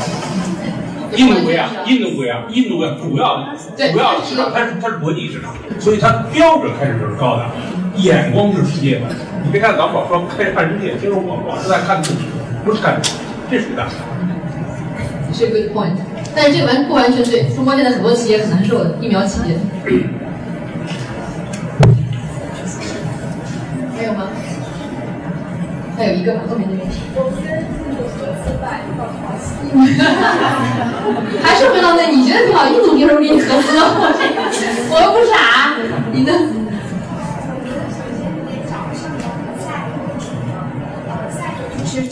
[1.16, 7.46] 印度不一样，印度不一样，印度的主要主要市场它是它是国际市场，所以它标准开始就是高的，
[7.96, 9.06] 眼光是世界的。
[9.44, 12.22] 你别看咱们老说开看世界，其实我我是在看自己，
[12.66, 13.00] 不是看
[13.52, 13.86] 这属于大。
[15.32, 15.94] 是 good point，
[16.42, 17.44] 但是这个完不完全对。
[17.54, 19.58] 中国现在很多企业很难受的，疫苗企业。
[23.98, 24.30] 还有吗？
[25.98, 26.88] 还有一个吧后面那边。
[31.44, 32.70] 还是回到那，你觉得挺好？
[32.70, 33.78] 印度凭什么给你合资？
[34.90, 35.74] 我又不傻，
[36.14, 36.32] 你呢？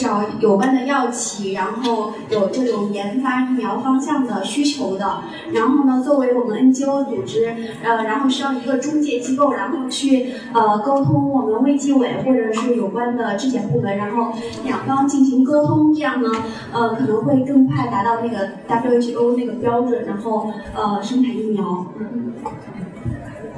[0.07, 5.19] 找，有关的药企，然后有这种研发疫苗方向的需求的。
[5.51, 7.53] 然后呢，作为我们 NGO 组织，
[7.83, 14.31] 呃，然后需要一个中介机构，然后去呃沟通我们卫计委或者是有关的质检部门，然后
[14.63, 16.31] 两方进行沟通，这样呢，
[16.71, 21.85] 呃，可能会更快达到那个 WHO 那个标准，然后呃生产疫苗。
[21.99, 22.31] 嗯。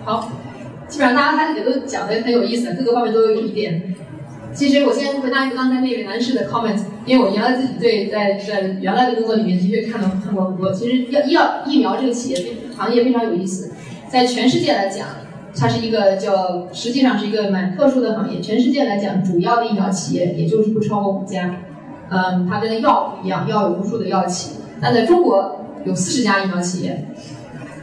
[0.03, 0.27] 好，
[0.87, 3.93] 基本上大家他也都讲的很有意思，各个方面都有一点。
[4.53, 10.71] 其实我先回答一个刚才那位男士的 comment，因为我原来自己对在在原来的工作里面的确看到看过很多。
[10.73, 12.45] 其实药医药疫苗这个企业
[12.75, 13.71] 行业非常有意思，
[14.09, 15.07] 在全世界来讲，
[15.55, 18.41] 它是一个叫实际上是一个蛮特殊的行业。
[18.41, 21.55] 全世界来讲，主要的疫苗企业也就是不超过五家。
[22.09, 27.05] 嗯，它跟药不一样，药有无数的药企，但在中国有四十家疫苗企业。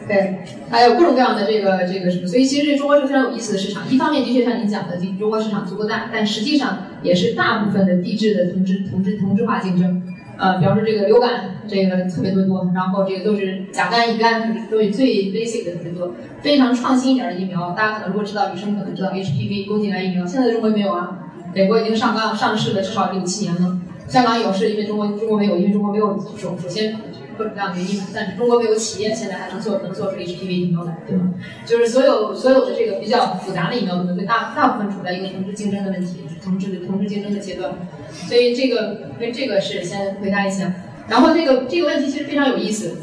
[0.09, 0.39] 对，
[0.71, 3.83] 还有各种各样的这个这个什么，所以其实这中国是非常有意思的市场。
[3.91, 10.03] 一方面的确像您讲的，中国市场足够大，但实际上也是大部分的地质的同质同质同质化竞争。
[10.39, 16.15] 呃，比方说这个流感，这个特别多多，然后这个都是甲肝、乙肝，都是最 basic 的特别多。
[16.43, 21.19] 非常创新一点的疫苗，大家可能如果知道，女生可能知道 HPV 宫颈癌疫苗，现在中国没有啊，
[21.55, 23.81] 美国已经上纲上市了，至少有七年了。
[24.07, 26.95] 香港有，是因为中国中国没有，因为中国没有首首先。
[27.37, 31.35] 各种各样的原因，但是中国没有企业现在还能做能做出 HPV 疫苗来，对吗？
[31.65, 37.73] 就是所有所有的这个比较复杂的疫苗，可能会大大部分处在一个同质竞争的问题，同质同质竞争的阶段。
[38.11, 40.73] 所以这个因为这个是先回答一下，
[41.09, 42.97] 然后这个这个问题其实非常有意思。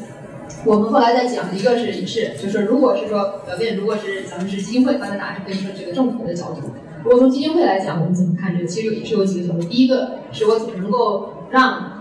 [0.65, 6.61] 我们后来在讲，一个是也是，就是如果是说表面，如果是咱们是基金会，刚才大家跟说这个政府的角度，
[7.03, 8.67] 如果从基金会来讲，我们怎么看这个？
[8.67, 9.63] 其实也是有几个角度。
[9.67, 11.92] 第一个是我怎么能够让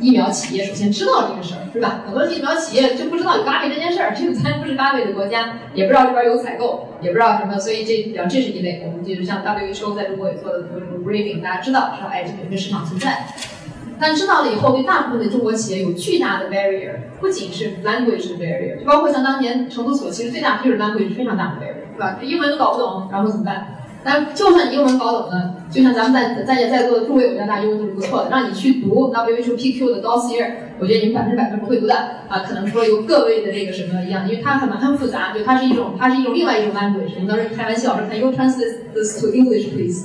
[0.00, 2.02] 疫苗企业首先知道这个事儿，是吧？
[2.06, 8.82] 很多疫苗企业就不知道有 Gavi 这件事儿， 这个咱不是 Gavi 的国家，也不知道这边有采购，也不知道什么，所以这比较这是一类。
[8.86, 13.24] 我们就是像 WHO 在中国也做了很多这种 briefing，大家知道说，哎，这有一个市场存在。
[14.00, 22.18] 但知道了以后，对大部分的中国企业有巨大的 barrier，不仅是 language 的 barrier，就包括像当年成都所，其实最大就是 language 非常大的 barrier，是吧？
[22.20, 23.68] 英文都搞不懂，然后怎么办？
[24.04, 31.94] 但就算你英文搞懂了，就像咱们在在在座的诸位，我家大英文都是不错的，让你去读 WHO PQ 的 dossier，我觉得你们百分之百是不会读的
[32.28, 32.40] 啊。
[32.46, 37.14] 可能说有各位的这个什么一样，因为它很很复杂，就它是一种它是一种另外一种 language。
[37.14, 40.04] 我们当时开玩笑说，Can you translate this to English, please？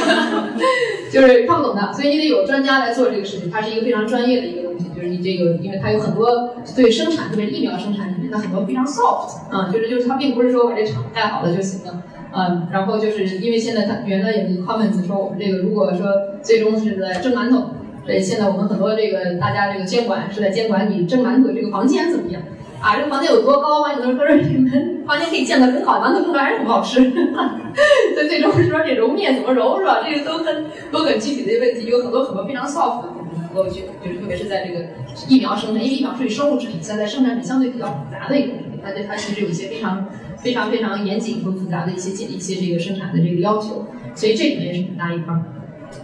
[1.10, 3.50] 就是看不懂的，所以你得有专家来做这个事情。
[3.50, 12.02] 它是一个非常专业的一个东西，就是你这个，因为它有很多对生产，特别是疫苗生产里面的很多非常 soft，啊，就是就是它并不是说把这厂盖好了就行了。
[12.32, 16.06] 嗯，然后就是因为现在他原来有个 comments 说我们这个如果说
[16.42, 17.70] 最终是在蒸馒头，
[18.04, 22.40] 所以现在我们很多这个大家这个监管是在监管你蒸馒头这个房间怎么样
[22.80, 22.96] 啊？
[22.96, 23.92] 这个房间有多高啊？
[23.94, 27.00] 有的说这你们房间可以建得很好，馒头蒸出来还是很好吃。
[28.14, 29.98] 所以最终说这揉面怎么揉是吧？
[30.04, 33.08] 这个都很都很具体的问题，有很多很多非常 soft 的
[33.42, 34.84] 能够去，就是特别是在这个
[35.28, 40.06] 疫苗生产，因为疫苗属于生物制品，现在生产品相对比较复杂的一个东西，它它其实有一些非常。
[40.42, 45.34] 非常非常严谨和复杂的一些一些这个生产的这个要求，所以这里面是很大一块。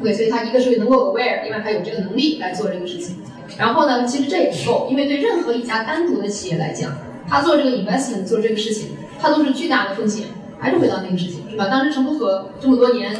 [0.02, 3.16] 对，所以它一个是能够 aware，另外它有这个能力来做这个事情。
[3.58, 6.92] 然后呢，其实这也不够，因为对任何一家单独的企业来讲，
[7.28, 8.88] 他做这个 investment 做这个事情，
[9.20, 10.26] 它都是巨大的风险。
[10.58, 11.68] 还是回到那个事情，是吧？
[11.68, 13.14] 当时成都所这么多年，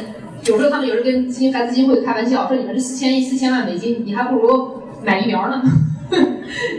[0.45, 5.61] 有时候他们有时候跟基金孩子基金会开玩笑说：“你们这四千亿、四千万美金，你还不如买疫苗呢。”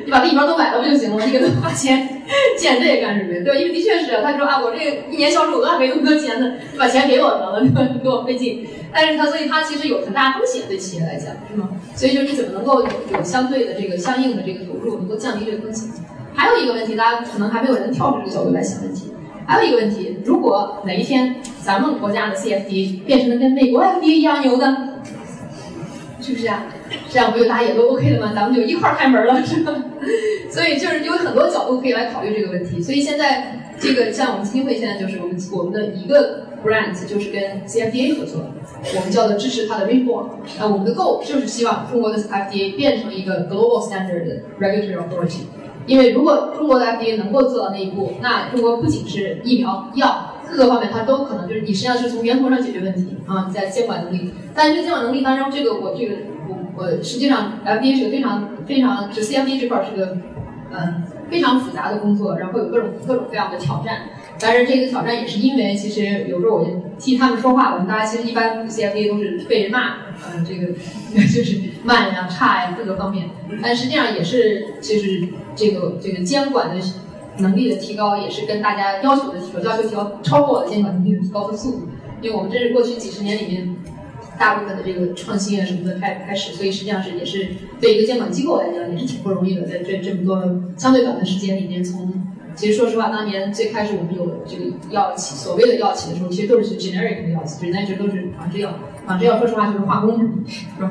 [0.04, 1.24] 你把这疫苗都买了不就行了吗？
[1.24, 2.17] 你给他花钱
[2.58, 3.40] 建这个干什么呀？
[3.44, 3.62] 对？
[3.62, 4.76] 因为的确是，他说啊，我这
[5.10, 7.88] 一年销售额还没那么多钱呢，你把钱给我得了，对吧？
[7.92, 8.66] 你给我费劲。
[8.92, 11.68] 但是他，所以他其实有很大风险，对企业来讲，是吗？
[11.94, 15.88] 所以就你怎么能够有相对的这个相应的这个投入，能够降低这个风险？
[16.34, 19.12] 还有一个问题，大家可能还没有人跳出这个角度来想问题。
[19.46, 24.76] 还有一个问题，如果哪一天咱们国家的 CFD 变成了跟美国 F D 一样牛的，
[26.28, 26.66] 是不是啊？
[27.08, 28.32] 这样不就大家也都 OK 了吗？
[28.34, 29.72] 咱们就一块儿开门了，是吧？
[30.50, 32.82] 所以就是有很多角度可以来考虑这个问题。
[32.82, 38.42] 所以现在这个像我们基金会现在就是我们我们的一个 brand 就是跟 CFDA 合作，
[38.94, 40.26] 我们叫做支持它的 reform。
[40.58, 45.44] 那我们的 goal 就是希望中国的 CFDA 变成一个 global standard regulatory authority。
[45.86, 54.32] 因为如果中国的 FDA 能够做到那一步，那中国不仅是疫苗药各个方面，它都可能就是你实际上是从源头上解决问题啊，在监管能力。
[54.54, 56.16] 但是监管能力当中，这个我这个。
[56.48, 60.16] 我我实际上，FDA 是个非常非常，就 CFD 这块是个，
[60.70, 64.08] 嗯，非常复杂的工作，然后有各种各种各样的挑战。
[64.40, 69.96] 当然这个挑战也是因为，其实有时候我就替他们说话，我们大家其实一般 CFD 都是被人骂，
[70.32, 70.68] 嗯，这个
[71.12, 73.28] 就是慢呀、差呀各个方面。
[73.62, 76.80] 但实际上也是，就是这个这个监管的
[77.38, 81.88] 能力的提高，也是跟大家要求的提高，要求提高超过我的监管能力的提高的速度。
[82.20, 83.76] 因为我们这是过去几十年里面。
[84.38, 87.48] 大部分的这个创新啊什么的开开始，所以实际上是也是
[87.80, 90.40] 对一个监管机构来讲也是挺不容易的，在这这么多
[90.76, 92.22] 相对短的时间里面，从
[92.54, 98.72] 其实说实话，当年最开始我们有这个药企所谓的药企的时候，其实都是 generic 的药企，generic 都是仿制药，
[99.04, 100.16] 仿制药说实话就是化工，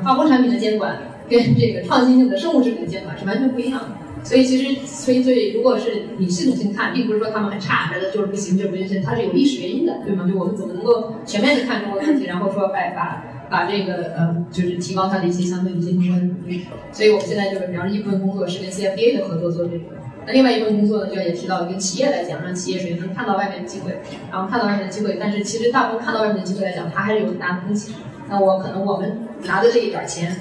[0.04, 4.07] 化工产品的监管跟这个创新性的生物制品的监管是完全不一样的。
[4.24, 10.28] 所以其实，所以所以，如果是你系统性看，并不是说他们很差，觉得就是不行，就是不行，它是有历史原因的，对吗？
[10.28, 16.66] 就我们怎么能够全面的看中国问题，然后说把把把这个呃，就是提高它的一些相对的一些相关能力。
[16.92, 19.84] 所以我们现在就是，比方说一部分工作是跟 CFDA 的合作做这个，
[20.26, 23.96] 那另外一部分工作呢，就也提到跟企业来讲，让企业首先能看到外面的机会，
[24.30, 27.94] 然后看到外面的机会，但是其实大部分看到外面的机会来讲，它还是有很大的风险。
[28.28, 30.36] 那我可能我们拿的这一点钱。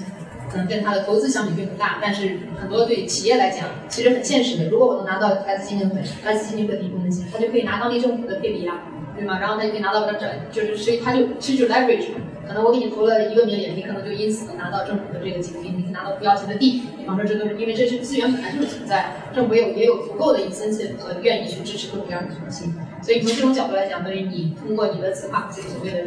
[0.58, 4.70] 可能跟他的投资相比并不大，但是很多对企业来讲，其实很现实的。
[4.72, 8.82] 如果我能拿到来自基金会、来自基金会提供的钱，他就可以拿当地政府的配比啊，
[9.16, 9.38] 对吗？
[9.40, 12.08] 然后他就可以拿到的转，就是所以他就其实就 leverage。
[12.48, 16.82] 可能我给你投了一个 million，你可能就因此能拿到政府的这个奖励，你可以拿到不要钱的地。
[16.98, 22.74] 比方说，这都是因为这些资源本来就是存在，政府也有也有足够的 incentive 和愿意去支持各种各样的创新。
[23.04, 25.98] 所以从这种角度来讲，等于你通过你的催化，这个所谓的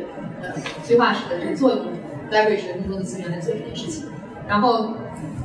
[0.42, 0.48] 呃
[0.82, 1.86] 催化式的这个作用
[2.32, 4.06] ，leverage 更多的资源来做这件事情。
[4.50, 4.94] 然后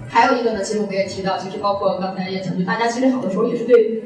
[0.10, 4.02] 还有一个呢，其实我们也提到，其实包括刚才也讲，就大家其实好多时候也是对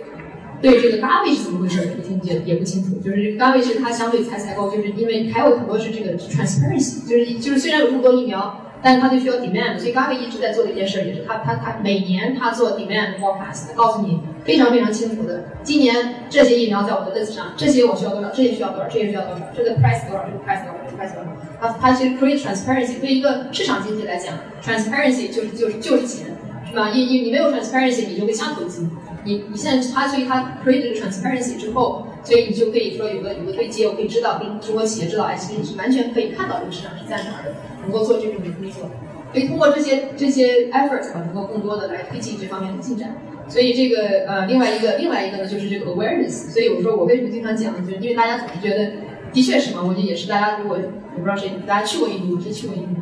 [0.62, 3.00] 对这个 garbage 是怎么回事，也听也也不清楚。
[3.00, 21.14] 就是 garbage 它相对才采购，就是因为还有很多是这个 transparency，就是就是虽然有这么多疫苗，但是它就需要 demand，所以 garbage 一直在做的一件事，也是它它它每年它做 demand forecast，告诉你非常非常清楚的，今年这些疫苗在我的 list 上，这些我需要多少，这些需要多少，这些需要多少，这个 price 多少，这个 price 多少，这个 price
[21.14, 21.39] 多少。
[21.60, 26.28] 它它其实 create transparency，对一个市场经济来讲，transparency 就是就是就是钱，
[26.70, 26.90] 是吧？
[26.94, 28.88] 你你你没有 transparency，你就会瞎投资。
[29.26, 38.90] 你你现在它所以它 create 这个 transparency 之后，所以你就可以说有个有个对接，我可以知道，跟中国企业知道，哎，其实你是完全可以看到这个市场是在哪儿的，能够做这种工作。
[39.34, 43.18] 所以通过这些这些 efforts 能够更多的来推进这方面的进展。
[43.50, 46.52] 所以这个呃，另外一个另外一个呢，就是这个 awareness。
[46.52, 48.92] 所以我说我为什么经常讲，就是因为大家总是觉得。
[49.32, 50.28] 的确是嘛，我觉得也是。
[50.28, 50.78] 大家如果
[51.16, 52.42] 我不知道谁，大家去过印度？
[52.42, 53.02] 谁去过印度？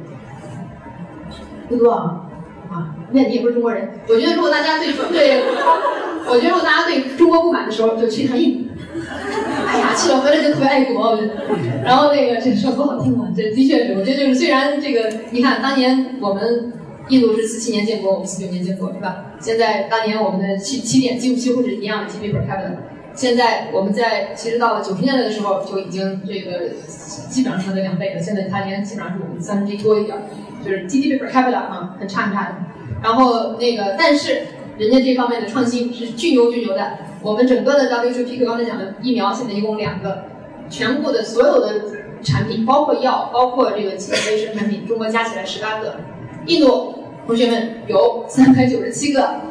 [1.69, 2.29] 不多啊，
[2.69, 3.89] 啊，那你也不是中国人。
[4.07, 5.43] 我觉得如果大家对对，
[6.27, 8.69] 我觉得如果大家对中国不满的时候，就去一趟印度。
[9.67, 11.17] 哎呀，去了回来就特别爱国。
[11.83, 13.27] 然后那个这说多好听啊！
[13.35, 16.73] 这的确是，我觉得就是虽然这个，你看当年我们
[17.09, 19.25] 印度是四七年建国，我们四九年建国是吧？
[19.39, 22.71] 现在当年我们的起起点几乎几乎是一样的，GDP per capita。
[23.17, 26.69] 现在我们在其实到了九十年代的时候就已经这个
[27.29, 28.21] 基本上成了两倍了。
[28.21, 30.15] 现在它连基本上是我们三分之一多一点，
[30.63, 32.55] 就是 GDP per capita 啊，很差很差的。
[33.01, 34.43] 然后那个，但是
[34.77, 36.91] 人家这方面的创新是巨牛巨牛的。
[37.23, 40.25] 我们整个的 WHP 刚才讲的疫苗，现在一共两个，
[40.69, 41.81] 全部的所有的
[42.21, 45.95] 产品，包括药，包括这个基础卫生产品，中国加起来十八个，
[46.45, 46.93] 印度
[47.25, 49.41] 同学们有三百九十七个。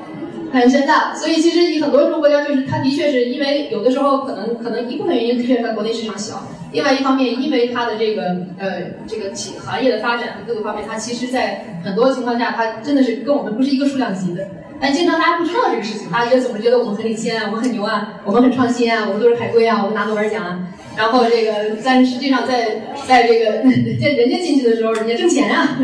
[0.52, 6.42] 很深的，所以其实你很多中国家就是它的确是因为有的时候可能可能一部分原因是在国内市场小，
[6.72, 8.22] 另外一方面因为它的这个
[8.58, 14.46] 呃这个企行业的发展和各个方面，它其实在很多情况下它真的是跟我们不是一个数量级的。
[14.78, 20.68] 但经常大家不知道这个事情，大家觉得总是觉得我们很领先啊，我们很牛啊，我们很创新啊，我们都是海归啊，我们拿诺贝尔奖啊。
[20.94, 23.68] 然后这个但实际上在在这个人
[23.98, 25.78] 家人家进去的时候，人家挣钱啊，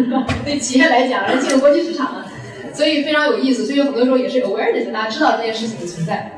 [0.44, 2.21] 对企业来讲，人进入国际市场了。
[2.72, 6.32] 所以非常有意思，所以有很多时候也是 awareness，大家知道这件事情的存在。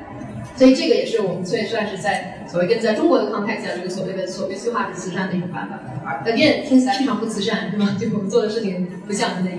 [0.56, 5.80] 所以这个也是我们最算是在所谓跟在中国的 context 下，这个所谓的所谓催化式慈善的一种办法。
[6.24, 7.96] Again，听起来非常不慈善，是吗？
[7.98, 9.56] 就我们做的事情不像是那个。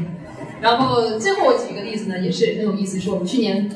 [0.61, 3.69] 然后最后我举一个例子呢，也是很有意思，是我们去年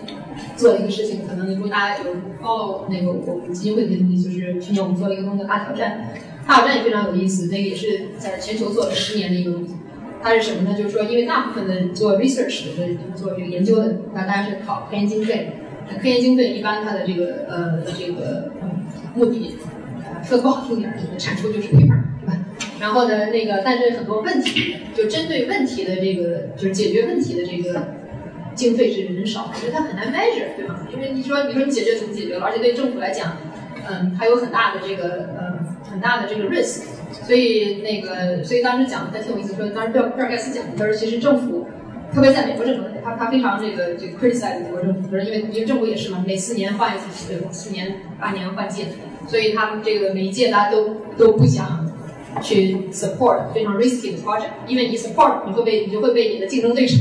[0.56, 6.10] 做的一个事情，可能如果大家有报那个我们基金会的东西，就是去年我们做了一个东西叫大挑战，
[6.48, 9.74] 大挑战也非常有意思，那个也是在全球做了十年的一个东西。
[10.22, 10.78] 它是什么呢？
[10.78, 15.54] 就是说，因为大部分的做 research 的、做这个研究的，那大家是考科研经费。
[16.00, 18.52] 科研经费一般它的这个呃这个
[19.16, 19.56] 目的，
[20.24, 21.88] 说的不好听点儿，产出就是 paper，
[22.22, 22.38] 对吧？
[22.80, 27.88] 然后呢，那个但是很多问题，就针对问题的这个就是解决问题的这个
[28.54, 30.86] 经费是很少，因为它很难 measure，对吧？
[30.94, 32.46] 因为你说，你说你解决怎么解决了？
[32.46, 33.38] 而且对政府来讲，
[33.90, 35.60] 嗯，它有很大的这个呃
[35.90, 36.84] 很大的这个 risk。
[37.12, 41.68] 所以那个，所以当时讲的，他挺有意思，说当时比尔比尔盖茨讲的，他说其实政府，
[42.14, 48.86] 特别在美国政府，他他非常这个这个 criticize 美国政府，他说因为因为政府也是嘛，每四年换一次，四年八年换届，
[49.28, 51.86] 所以他们这个每一届大家都都不想
[52.42, 56.98] 去 support 非常 risky 的 project，因为你 support 你会被你就会被你的竞争对手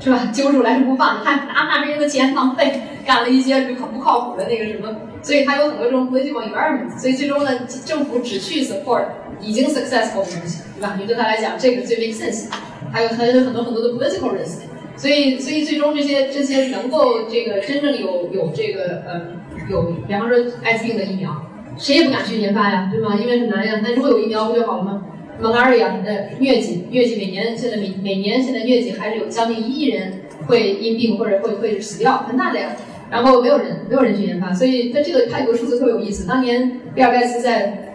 [0.00, 2.82] 是吧揪住来不放，你看拿不拿别人的钱浪费。
[3.02, 9.04] 干了一些不靠不靠谱的那个什么，所以它有很多这种 political environment，所以最终呢，政府只去 support
[9.40, 10.94] 已经 successful 的东西，对吧？
[10.94, 12.46] 因为对他来讲，这个最 make sense，
[12.92, 14.60] 还有还有很多很多的 political risk，
[14.96, 19.20] 所以所以最终这些这些能够这个真正有有这个呃
[19.68, 21.30] 有，比方说艾滋病的疫苗，
[21.76, 23.16] 谁也不敢去研发呀，对吗？
[23.20, 23.80] 因为很难呀。
[23.82, 25.02] 那如果有疫苗不就好了吗
[25.40, 32.76] ？malaria 呃疟疾，疟疾每年现在每每年现在疟疾还是有将近一亿人会因病或者会会死掉，很大的呀。
[33.10, 36.26] 然后没有人没有人去研发，所以在这个他有个数字特别有意思。
[36.28, 37.92] 当年比尔盖茨在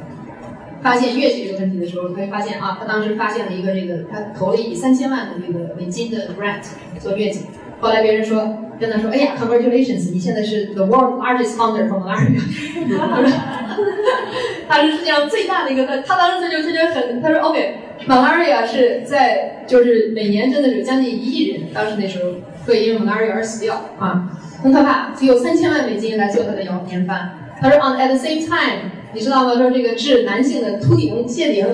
[0.82, 6.62] 发现疟疾这个问题的时候，他就发现啊，他当时发现了一个这个，他投了一笔三千万的这个美金的 grant
[7.00, 7.40] 做疟疾。
[7.80, 12.40] 后来别人说跟他说，哎呀，congratulations，你现在是 the world largest founder for malaria。
[14.68, 22.32] 他是世界上最大的一个，他他当时他就他就很，他说 OK，malaria 是在就是每年真的是将近一亿人，当时那时候
[22.66, 24.30] 会因为 malaria 而死掉啊。
[24.64, 27.30] 很可怕，只有三千万美金来做他的研研发。
[27.62, 29.54] 他说，on at the same time，你知道吗？
[29.56, 31.66] 说这个治男性的秃顶、谢顶，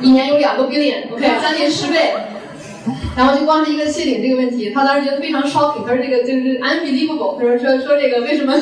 [0.00, 2.14] 一年有两个 billion，OK， 将近十倍。
[3.14, 8.54] 然后就光是一个谢顶这个问题，他当时觉得非常 shocking，他说这个就是 unbelievable，他说说说这个为什么？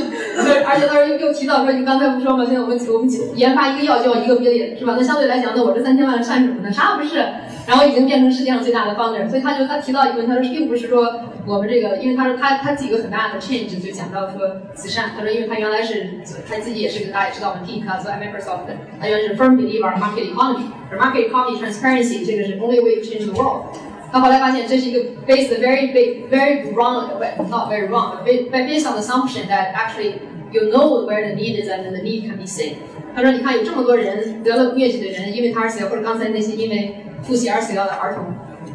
[0.66, 2.44] 而且当时又又提到说你刚才不说吗？
[2.44, 4.96] 现在我们我们研发一个药就要一个 billion，是吧？
[4.98, 6.72] 那相对来讲，那我这三千万算什么呢？
[6.72, 7.24] 啥也不是。
[7.66, 14.38] 然后已经变成世界上最大的 founder，所以他就他提到一个，他说并不是说我们这个，因为他说他他几个很大的 change 就讲到说
[14.74, 23.34] 慈善，他说因为他原来是他自己也是个大家也知道嘛，T 他做 Microsoft 的，他原来是 firm believer market economy，market economy transparency 这个是 only way to change the
[23.34, 23.64] world。
[24.12, 27.08] 他后来发现这是一个 based very big very wrong
[27.50, 30.14] not very wrong but based on the assumption that actually
[30.52, 32.74] you know where the need is and the need can be seen。
[33.14, 38.24] 他说你看有这么多人得了疟疾的人，因为他而死，或者刚才那些因为腹泻而死掉的儿童，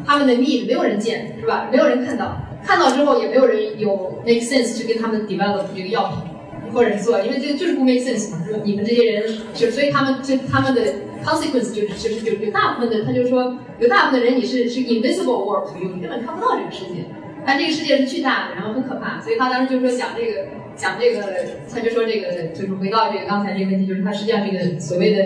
[0.05, 1.67] 他们的 need 没有人见，是吧？
[1.71, 8.43] 没有人看到，看到之后也没有人有 make sense 去跟他们 develop 这个药品，或者做，因为这就是不 make sense 嘛。
[8.47, 10.81] 说你们这些人，就所以他们就他们的
[11.23, 17.05] consequence 就是就是就有大部分的，他就说有大部分的人你是是 invisible world，你根本看不到这个世界，
[17.45, 21.23] 但这个世界是巨大的，然后很可怕，所以他当时就说讲这个讲这个，
[21.71, 25.25] 他就说这个就是回到这个刚才这个问题，就是他实际上这个所谓的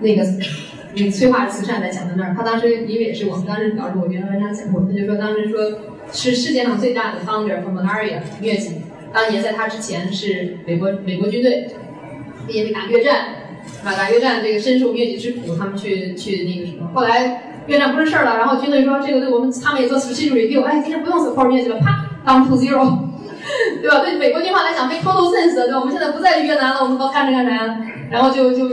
[0.00, 0.24] 那个。
[0.96, 5.58] 那个催化慈善在讲到那儿，他当时因为也是我们当时导致我原来文章讲过，他就说当时说
[6.12, 8.76] 是世界上最大的 founder for malaria 疟疾，
[9.12, 11.68] 当年在他之前是美国美国军队，
[12.48, 13.26] 因为打越战，
[13.84, 22.98] 啊打越战这个深受疟疾之苦，他们去去那个什么，后来越战不是事儿了，然后军队说这个对我们他们也做 strategic review，哎今天不用 support 疟疾了，啪 down to zero，
[23.82, 24.00] 对吧？
[24.00, 25.80] 对美国军方来讲被 total sense 对吧？
[25.80, 27.80] 我们现在不在越南了，我们都干着干啥呀？
[28.10, 28.68] 然后就就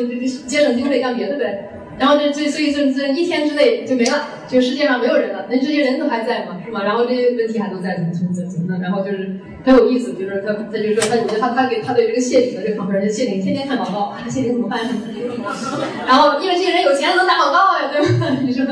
[0.46, 1.70] 节省经费干别的呗。
[2.02, 5.46] 然后这这所以这这一天之内就没了，就世界上没有人了。
[5.48, 6.58] 那这些人都还在吗？
[6.66, 6.82] 是吗？
[6.84, 8.80] 然后这些问题还都在，怎么怎么怎么的？
[8.82, 14.80] 然后就是很有意思，就是他他就说他，我觉得他他给他对这个谢顶的这个 compare，谢顶天天看广告，谢顶怎么办？
[16.08, 18.36] 然后因为这些人有钱能打广告呀，对吧？
[18.42, 18.66] 你说，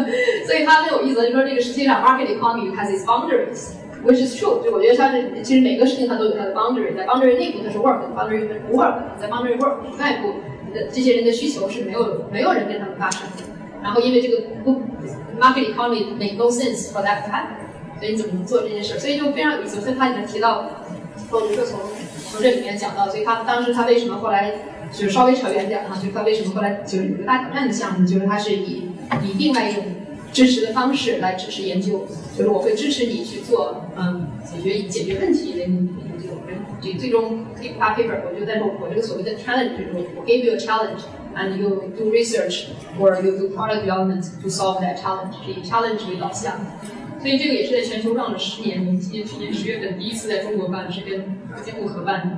[0.48, 4.64] 所以他很有意思，就说这个实际上 market economy has its boundaries，which is true。
[4.64, 10.34] 就我觉得他是其实每个事情它都有它的 boundary，在 boundary 内部它是 work，boundary 不 work，在 boundary work 外部。
[10.92, 13.44] 这些人的需求是没有没有人跟他们发生的，
[13.82, 14.44] 然后因为这个
[15.40, 17.48] market economy make no sense for that time
[18.00, 19.00] 所以你怎么能做这件事？
[19.00, 19.82] 所以就非常有意思。
[19.82, 20.70] 所以他里面提到，
[21.30, 21.80] 或者说从
[22.32, 24.54] 从这里面讲到，所以他当时他为什么后来
[24.94, 28.90] 就稍微扯远点哈，就他为什么后来就是有个大挑战的项目，就是他是以
[29.22, 29.84] 以另外一种
[30.32, 32.06] 支持的方式来支持研究，
[32.38, 36.30] 就是我会支持你去做嗯解决解决问题的研究。
[36.82, 41.02] 最最终可以发 paper，我就在说，我这个所谓的 challenge 就是我 give you a challenge
[41.36, 42.68] and you do research
[42.98, 46.56] or you do product development to solve that challenge，是以 challenge 为导向。
[47.20, 52.38] 所以这个也是在全球让了十年，我们今年去年十月份第一次在中国办，是跟监护合办的，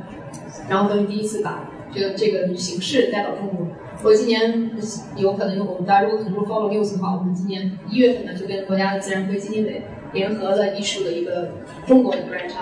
[0.67, 3.67] 然后等于第一次把这个这个形式带到中国。
[4.03, 4.71] 我今年
[5.15, 11.51] 有可能，我们大家如果可能说 follow news 的话，我们今年一月份呢就跟国家的自然科学基金委联合了艺术的一个
[11.85, 12.53] 中国的 branch，。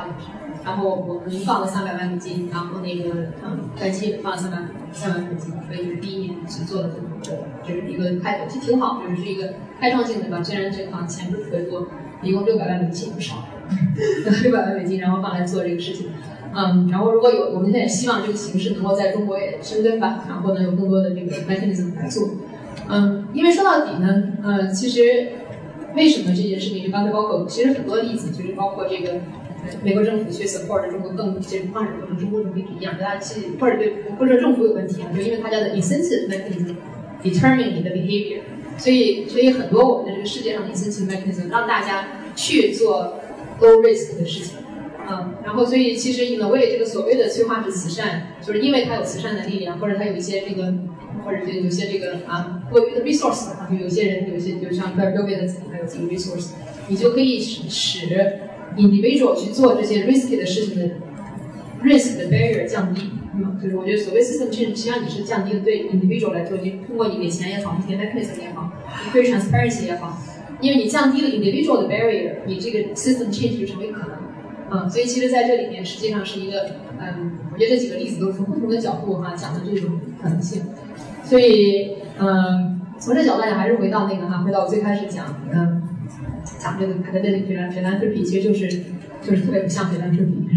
[0.66, 4.58] 然后我们放了三百万美金，然后那个嗯，在基金放了三百
[4.92, 10.44] 三万美金，所以就是第一年是做的这么个，就是一个开头，其实挺好，就是一个开创性的吧。
[10.44, 11.88] 虽然这个行钱不是特别多，
[12.22, 13.46] 一共六百万美金不少，
[14.44, 16.08] 六百万美金，然后放来做这个事情。
[16.54, 22.30] 嗯，然后如果有，我们现在也希望这个形式能够在中国也生根吧，然后呢有更多的这个 mechanism 来做。
[22.88, 25.30] 嗯，因为说到底呢，呃，其实
[25.96, 29.20] 为什么这件事情，就刚才包括其实很多例子，就是包括这个。
[29.84, 36.76] 美国政府去 support 中国更这种发展，跟中国政府一样，大家去或者对或者说政府有问题啊，就因为他家的 incentive mechanism
[37.22, 38.40] determine 你的 behavior，
[38.78, 43.20] 所以所以很多我们的这个世界上 incentive mechanism 让大家去做
[43.60, 44.56] low risk 的事情，
[45.12, 50.72] 嗯，然后所以其实你们为这个所谓的催化式慈善，就是因为它有慈善的力量，或者它有一些这个，
[51.26, 56.52] 或者就有些这个啊，多余的 resource 的话，就有些人有些就像 Very wealthy 的自己还有自己 resource，
[56.88, 58.08] 你就可以使
[58.78, 60.86] individual 去做这些 risk 的事情的
[61.84, 63.10] risk 的 barrier 降低。
[63.64, 68.72] 就是我觉得所谓 system change，实际上你是降低了对 individual 来说，你通过你给钱也好，你给 points 也好，
[69.06, 70.22] 你可以 transparency 也好，
[70.62, 74.19] 因为你降低了 individual 的 barrier，你这个 system change 就成为可能。
[74.72, 80.64] 嗯，所以其实在这里面实际上是一个，嗯，我觉得这几个例子都是从不同的角度哈讲的这种可能性。
[81.24, 85.82] 所以，嗯，从这角度来讲，还是回到那个哈，回到我最开始讲，嗯，
[86.60, 88.68] 讲这个 academic philanthropy，其实就是
[89.22, 90.48] 就是特别不像排单子比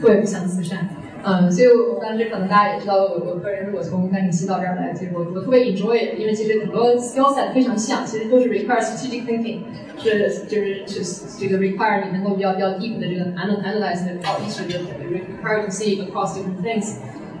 [0.00, 0.88] 特别不像慈善。
[1.24, 9.60] 嗯，所以我当时可能大家也知道，我我个人如果从甘宁西到这儿来，其实我我特别 enjoy，因为其实很多 skill set 非常像，其实都是 require strategic thinking，
[9.96, 16.96] 是就是就是这个 require 你能够比较比较 deep 的这个 analyze 的 issue 的 require to see across different things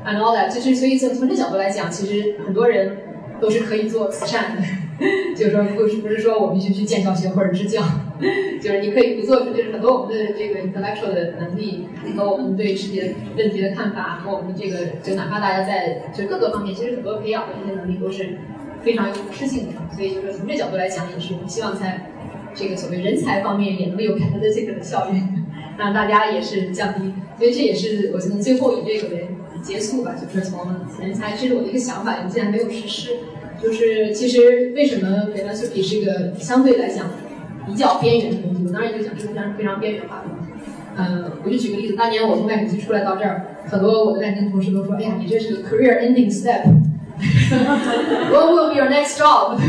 [0.06, 2.96] and all that，就是所以从从这角度来讲，其实很多人
[3.40, 4.62] 都是可以做慈善的。
[5.36, 7.82] 就是说，不是不是说我必须去建教学或者支教，
[8.60, 18.38] 就是你可以不做，就是很多我们的这个 intellectual 的能力和我们对世界问题的看法和我们这个，就哪怕大家在就各个方面，其实很多培养的这些能力都是
[18.82, 19.72] 非常有普适性的。
[19.96, 22.12] 所以就是从这角度来讲，也是我们希望在
[22.54, 25.44] 这个所谓人才方面也能有看到的这个的效应，
[25.76, 27.12] 让大家也是降低。
[27.38, 29.26] 所以这也是我觉得最后以这个为
[29.62, 30.60] 结束吧，就是从
[31.00, 33.16] 人才，这是我的一个想法，我们现在没有实施。
[33.62, 37.08] 就是其实为什么 philanthropy 是一个相对来讲
[37.66, 38.64] 比较边缘的东西？
[38.66, 40.50] 我当然就讲是非常非常边缘化的东西。
[40.96, 46.64] 嗯，我就举个例子，当年我从外省出来到这儿，很多我的外省同事都说：“哎呀，你这是个 career ending step。
[48.32, 49.56] ”What will be your next job？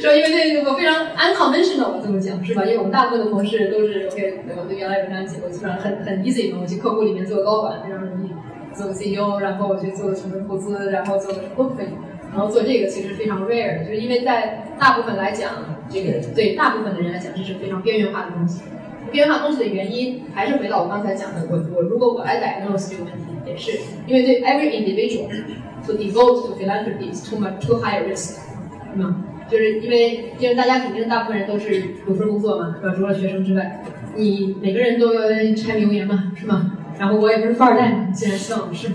[0.00, 2.64] 说因为那个我非常 unconventional，我这么讲是吧？
[2.64, 8.28] 因为我们大部分的同事都是 OK，我对原来文章写过，基本上很很 easy 嘛，我去客户里面做高管非常容易。
[8.78, 11.88] 做个 CEO，然后我去做什么投资，然后做都可以。
[12.30, 15.50] 然后做这个其实非常 rare，就是因为在大部分来讲，
[15.90, 18.62] 这个对大部分的人来讲，这是非常边缘化的东西。
[19.10, 23.72] 边缘化东西的原因，还是回到我刚才讲的，我我如果我来 diagnose 这个问题，也是
[24.06, 25.26] 因为对 every individual
[25.86, 28.36] to devote to philanthropy is too much too high risk，
[28.92, 29.24] 是吗？
[29.50, 32.94] 就是因为因为大家肯定大部分人都是有份工作嘛，是吧？
[32.94, 33.82] 除了学生之外，
[34.14, 35.22] 你每个人都要
[35.56, 36.72] 柴米油盐嘛，是吗？
[36.98, 38.88] 然后我也不是富二代嘛，既然希望是，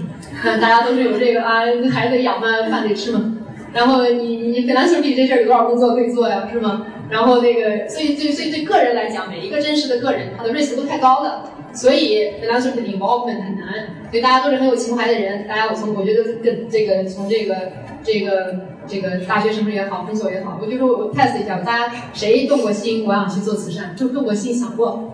[0.44, 3.38] 那 大家都是有这个啊，孩子养嘛，饭得吃嘛。
[3.74, 6.86] 然后你你本来兄弟这事儿有多少工作可以做呀，是吗？
[7.10, 11.44] 然后那个，所以对所以对个人来讲，每一个真实的个人，他的 risk 都太高了，
[11.74, 13.88] 所以本来兄弟 involvement 很难。
[14.12, 17.56] 所以大家都是很有情怀的人，大家我从我觉得跟这个从这个
[18.04, 25.13] 这个这个大学生也好，分所也好，我就说我 test 一下，大家谁动过心，我想去做慈善，就动过心想过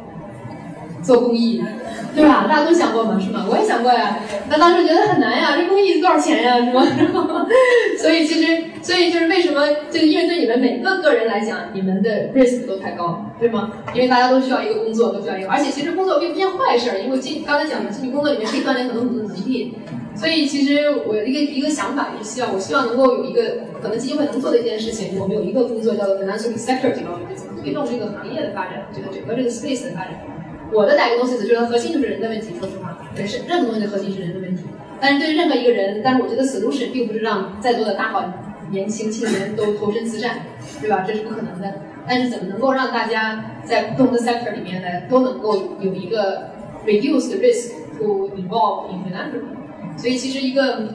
[1.02, 1.64] 做公益。
[2.16, 2.48] 对吧？
[2.50, 3.20] 大家都想过吗？
[3.24, 3.46] 是吗？
[3.50, 4.18] 我也想过呀。
[4.50, 6.58] 那当时觉得很难呀，这公益多少钱呀？
[6.58, 6.84] 是吗？
[8.02, 9.62] 所以其实，所以就是为什么？
[9.92, 13.72] 就因为对你们每个个人来讲，你们的 risk 都太高，对吗？
[13.94, 19.76] 因为大家都需要一个工作，都需要一个，而且其实工作并不件坏事儿，因为进刚才讲的进去工作里面可以锻炼很多很多能力。
[20.16, 23.42] 所以其实我一个一个想法就是希望，我希望能够有一个
[23.82, 30.20] 可能基金会能做的一件事情，我们有一个工作叫做 financial sector 这方面，怎么推动这个行业的发展，这个整个这个 space 的发展。
[30.72, 32.54] 我的哪个东西，就是核心就是人的问题。
[32.60, 34.64] 说实话，也是任何东西的核心是人的问题。
[35.02, 38.24] 但是对任何一个人，但是我觉得 solution 并不是让在座的大好
[38.70, 40.42] 年轻青年都投身慈善，
[40.82, 41.04] 对吧？
[41.08, 41.74] 这是不可能的。
[42.08, 46.50] 但是怎么能够让大家在不同的 sector 里面呢，都能够有一个
[46.86, 49.98] reduce the risk to involve in philanthropy？
[49.98, 50.90] 所以其实一个，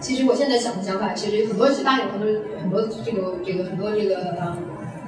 [0.00, 2.28] 其实我现在想的想法，其实很多其他有很多
[2.60, 4.56] 很多这个这个很多这个呃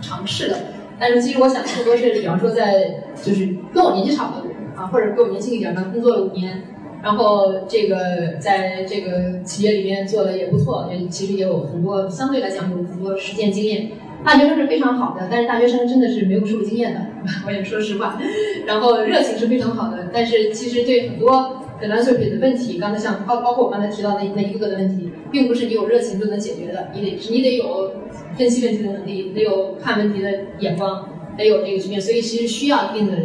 [0.01, 0.57] 尝试的。
[0.99, 6.63] 但是其实我想更多是，比方说在就是跟我年纪差不多啊，或者比我年轻一点的，工作了五年，
[7.03, 13.91] 然后这个在这个企业里面做的也不错，也其实也有很多相对来讲有很多实践经验。
[14.25, 17.01] 大学生是非常好的，但是大学生真的是没有社会经验的，
[17.47, 18.19] 我也说实话。
[18.67, 27.93] 然后热情是非常好的，但是其实对很多本来作品的问题，刚才像包包括我刚才提到的那一个个的问题，并不是你有热情就能解决的，你得你得有。
[28.37, 33.17] 分析问题的能力，得有看问题的眼光，得有这个局面，所以其实需要一定的，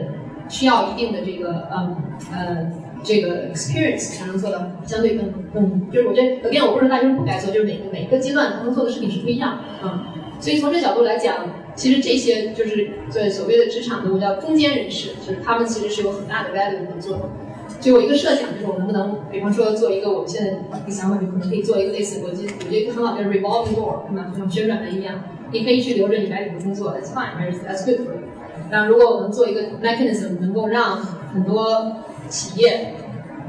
[0.50, 1.96] 需要一定的这个，嗯
[2.32, 2.72] 呃，
[3.04, 10.00] 这个 experience 才能做到相对更更，就是我觉得，首先我不是大学生不该做，就是每个每个阶段他们做的事情是不一样，嗯，
[10.40, 11.46] 所以从这角度来讲，
[11.76, 17.30] 其实这些就是对所谓的职场的我叫中间人士，就是他们其实是有很大的 value 能做的。
[17.84, 24.32] 就我一个设想，就是我能不能，比方说做一个，我们现在一个想法，就可能可以做一个类似，我觉我觉得很好的 revolving door，对吧？
[24.32, 25.22] 就像旋转门一样，
[25.52, 28.22] 你可以去留着你白领的工作，that's fine，that's that's good for you。
[28.72, 30.96] 然后如果我们做一个 mechanism，能够让
[31.34, 31.98] 很多
[32.30, 32.94] 企业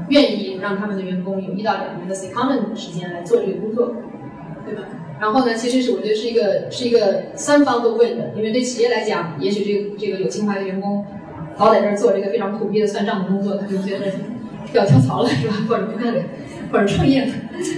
[0.09, 3.93] 愿意让他们的员工有一到两年的 secondment 时间来做这个工作，
[4.65, 4.83] 对吧？
[5.17, 11.05] 然后呢，其实是我觉得是一个是一个三方都问的，因为对企业来讲，也许这个这个有情怀的员工
[11.57, 14.07] 老在这儿做这个非常苦逼的算账的工作，他就觉得
[14.73, 15.53] 要跳槽了，是吧？
[15.69, 16.21] 或者不干了，
[16.71, 17.27] 或者创业了。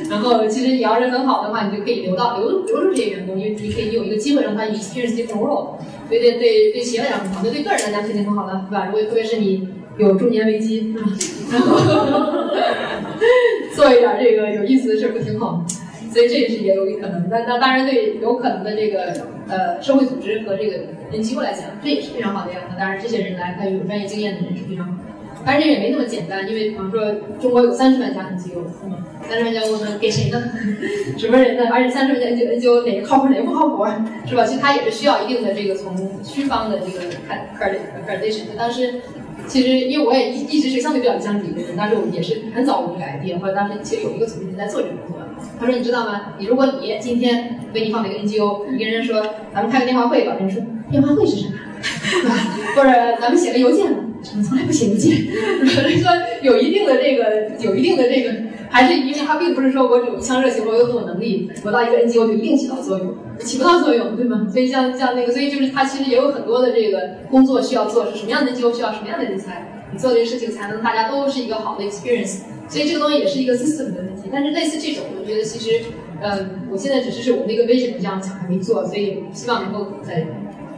[0.10, 5.78] 然后其实你要是很好的话，你就可以留到留留住这些员工，因为你可以有一个机会让他 experience different role。
[6.08, 8.86] 所以对对对企业来讲很好，对对个人来讲肯定很好的，对吧？
[8.88, 9.68] 如果特别是你
[9.98, 11.06] 有中年危机，是吧？
[11.52, 11.78] 然后
[13.76, 15.66] 做一点这个有意思的事不挺好吗？
[16.12, 17.28] 所以这也是也有可能。
[17.30, 19.14] 那那当然对有可能的这个
[19.48, 20.78] 呃社会组织和这个
[21.12, 22.60] NGO 来讲，这也是非常好的呀。
[22.70, 24.94] 那当然这些人来，他有专业经验的人是非常好。
[25.46, 28.92] 当然这也没那么简单，因为比方说中国有三十万家 NGO，嗯，
[29.30, 30.44] 三十万家 NGO 呢给谁呢？
[31.18, 31.70] 什么人呢？
[31.72, 33.86] 而且三十万家 NGO 哪个靠谱哪个不靠谱，
[34.26, 34.44] 是吧？
[34.46, 37.00] 其实它也是需要一定的这个从区方的这个
[37.30, 38.58] accreditation。
[38.58, 38.96] 当时
[39.46, 45.18] 其实因为我也一一直是相对比较相信的人，但是我们也是很早我们就改变，或者当时其实有一个组织在做这个工作。
[45.60, 46.34] 他说你知道吗？
[46.40, 49.22] 你如果你今天给你放了一个 NGO，你跟人说
[49.54, 51.54] 咱们开个电话会吧，人说电话会是什么？
[52.76, 52.90] 或者
[53.22, 54.00] 咱们写个邮件吧，
[54.32, 55.26] 我们从来不写邮件。
[55.28, 56.12] 人 说
[56.42, 58.34] 有一定的这个，有一定的这个，
[58.70, 64.48] 还是因为他并不是说我有一腔热情，我有很有能力，我到一个 NGO 就一定起到作用，起不到作用，对吗？
[64.52, 72.40] 所以像像那个，所以就是他其实也有很多的这个工作需要做，是什么样的机构需要什么样的人才，你做这个事情才能大家都是一个好的 experience。
[72.68, 74.30] 所以这个东西也是一个 system 的问题。
[74.32, 75.86] 但是类似这种，我觉得其实，
[76.22, 80.26] 嗯，我现在只是是我们的一个 vision 这样讲还没做，所以希望能够在。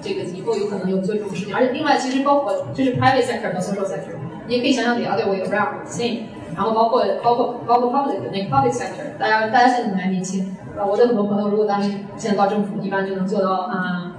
[0.02, 4.16] 这个以后有可能有做这种事情，而且另外其实包括就是 private sector 和 social sector，
[4.48, 6.20] 你也可以想想 the other way around same，
[6.56, 14.16] 然后包括包括包括 public 那个 public sector，大家大家现在还年轻，啊，我的很多朋友如果当时现在到政府，一般就能做到啊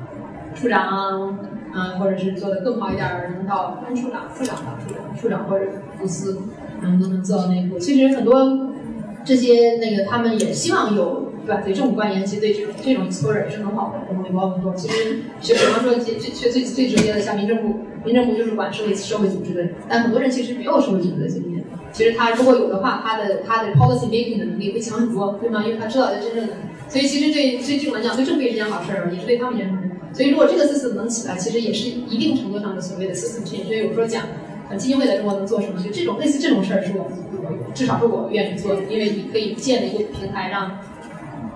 [0.55, 1.39] 处长，
[1.75, 4.57] 嗯，或者是做的更好一点，能到副处长、处长
[4.87, 5.67] 处长、处长或者
[5.99, 6.43] 副司，
[6.81, 7.79] 嗯，都能做到那一步。
[7.79, 8.71] 其实很多
[9.25, 11.29] 这些那个他们也希望有。
[11.43, 11.63] 对吧？
[11.65, 13.99] 对这种官员，其实对这种这种 exposure 也是很好的。
[14.11, 14.75] 我们也包很多。
[14.75, 19.67] 其实，就比方说最最最最最直接的，像民政部，民政部就是管社会社会组织的。
[19.89, 21.60] 但很多人其实没有社会组织的经验。
[21.93, 25.63] 其实他如果有的话，他的他的 policy making 的能力会强很多，对吗？
[25.65, 26.53] 因为他知道他真正的。
[26.89, 29.71] 所以其实对对这种来讲，对政府也是件好事儿，也是对他们也是。
[30.13, 33.65] 所以如果这个 system 能起来，其实也是一定程度上的所谓的 system change。
[33.67, 34.25] 所以有时候讲，
[34.77, 35.83] 基金会在中国能做什么？
[35.83, 40.79] 就这种类似这种事儿，是我我至少是我愿意做的，因为你可以建立一个平台让。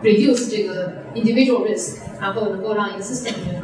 [0.03, 3.55] reduce 这个 individual risk，然后能够让一个 system 里面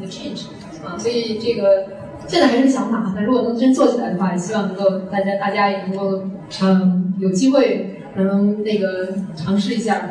[0.00, 0.46] 的 change
[0.82, 1.86] 啊，所以这个
[2.32, 6.22] 现在还是想法，但如果能真做起来的话，也希望能够大家大家也能够
[6.62, 10.08] 嗯有机会能那个尝试一下，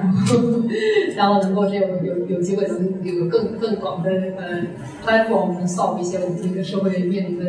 [1.17, 4.61] 然后能够这种有有机会能有更更广的呃
[5.03, 7.45] platform solve 一些我们这个社会面临的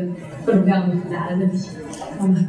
[0.46, 1.68] 各种各样的复杂的问题，
[2.22, 2.48] 嗯。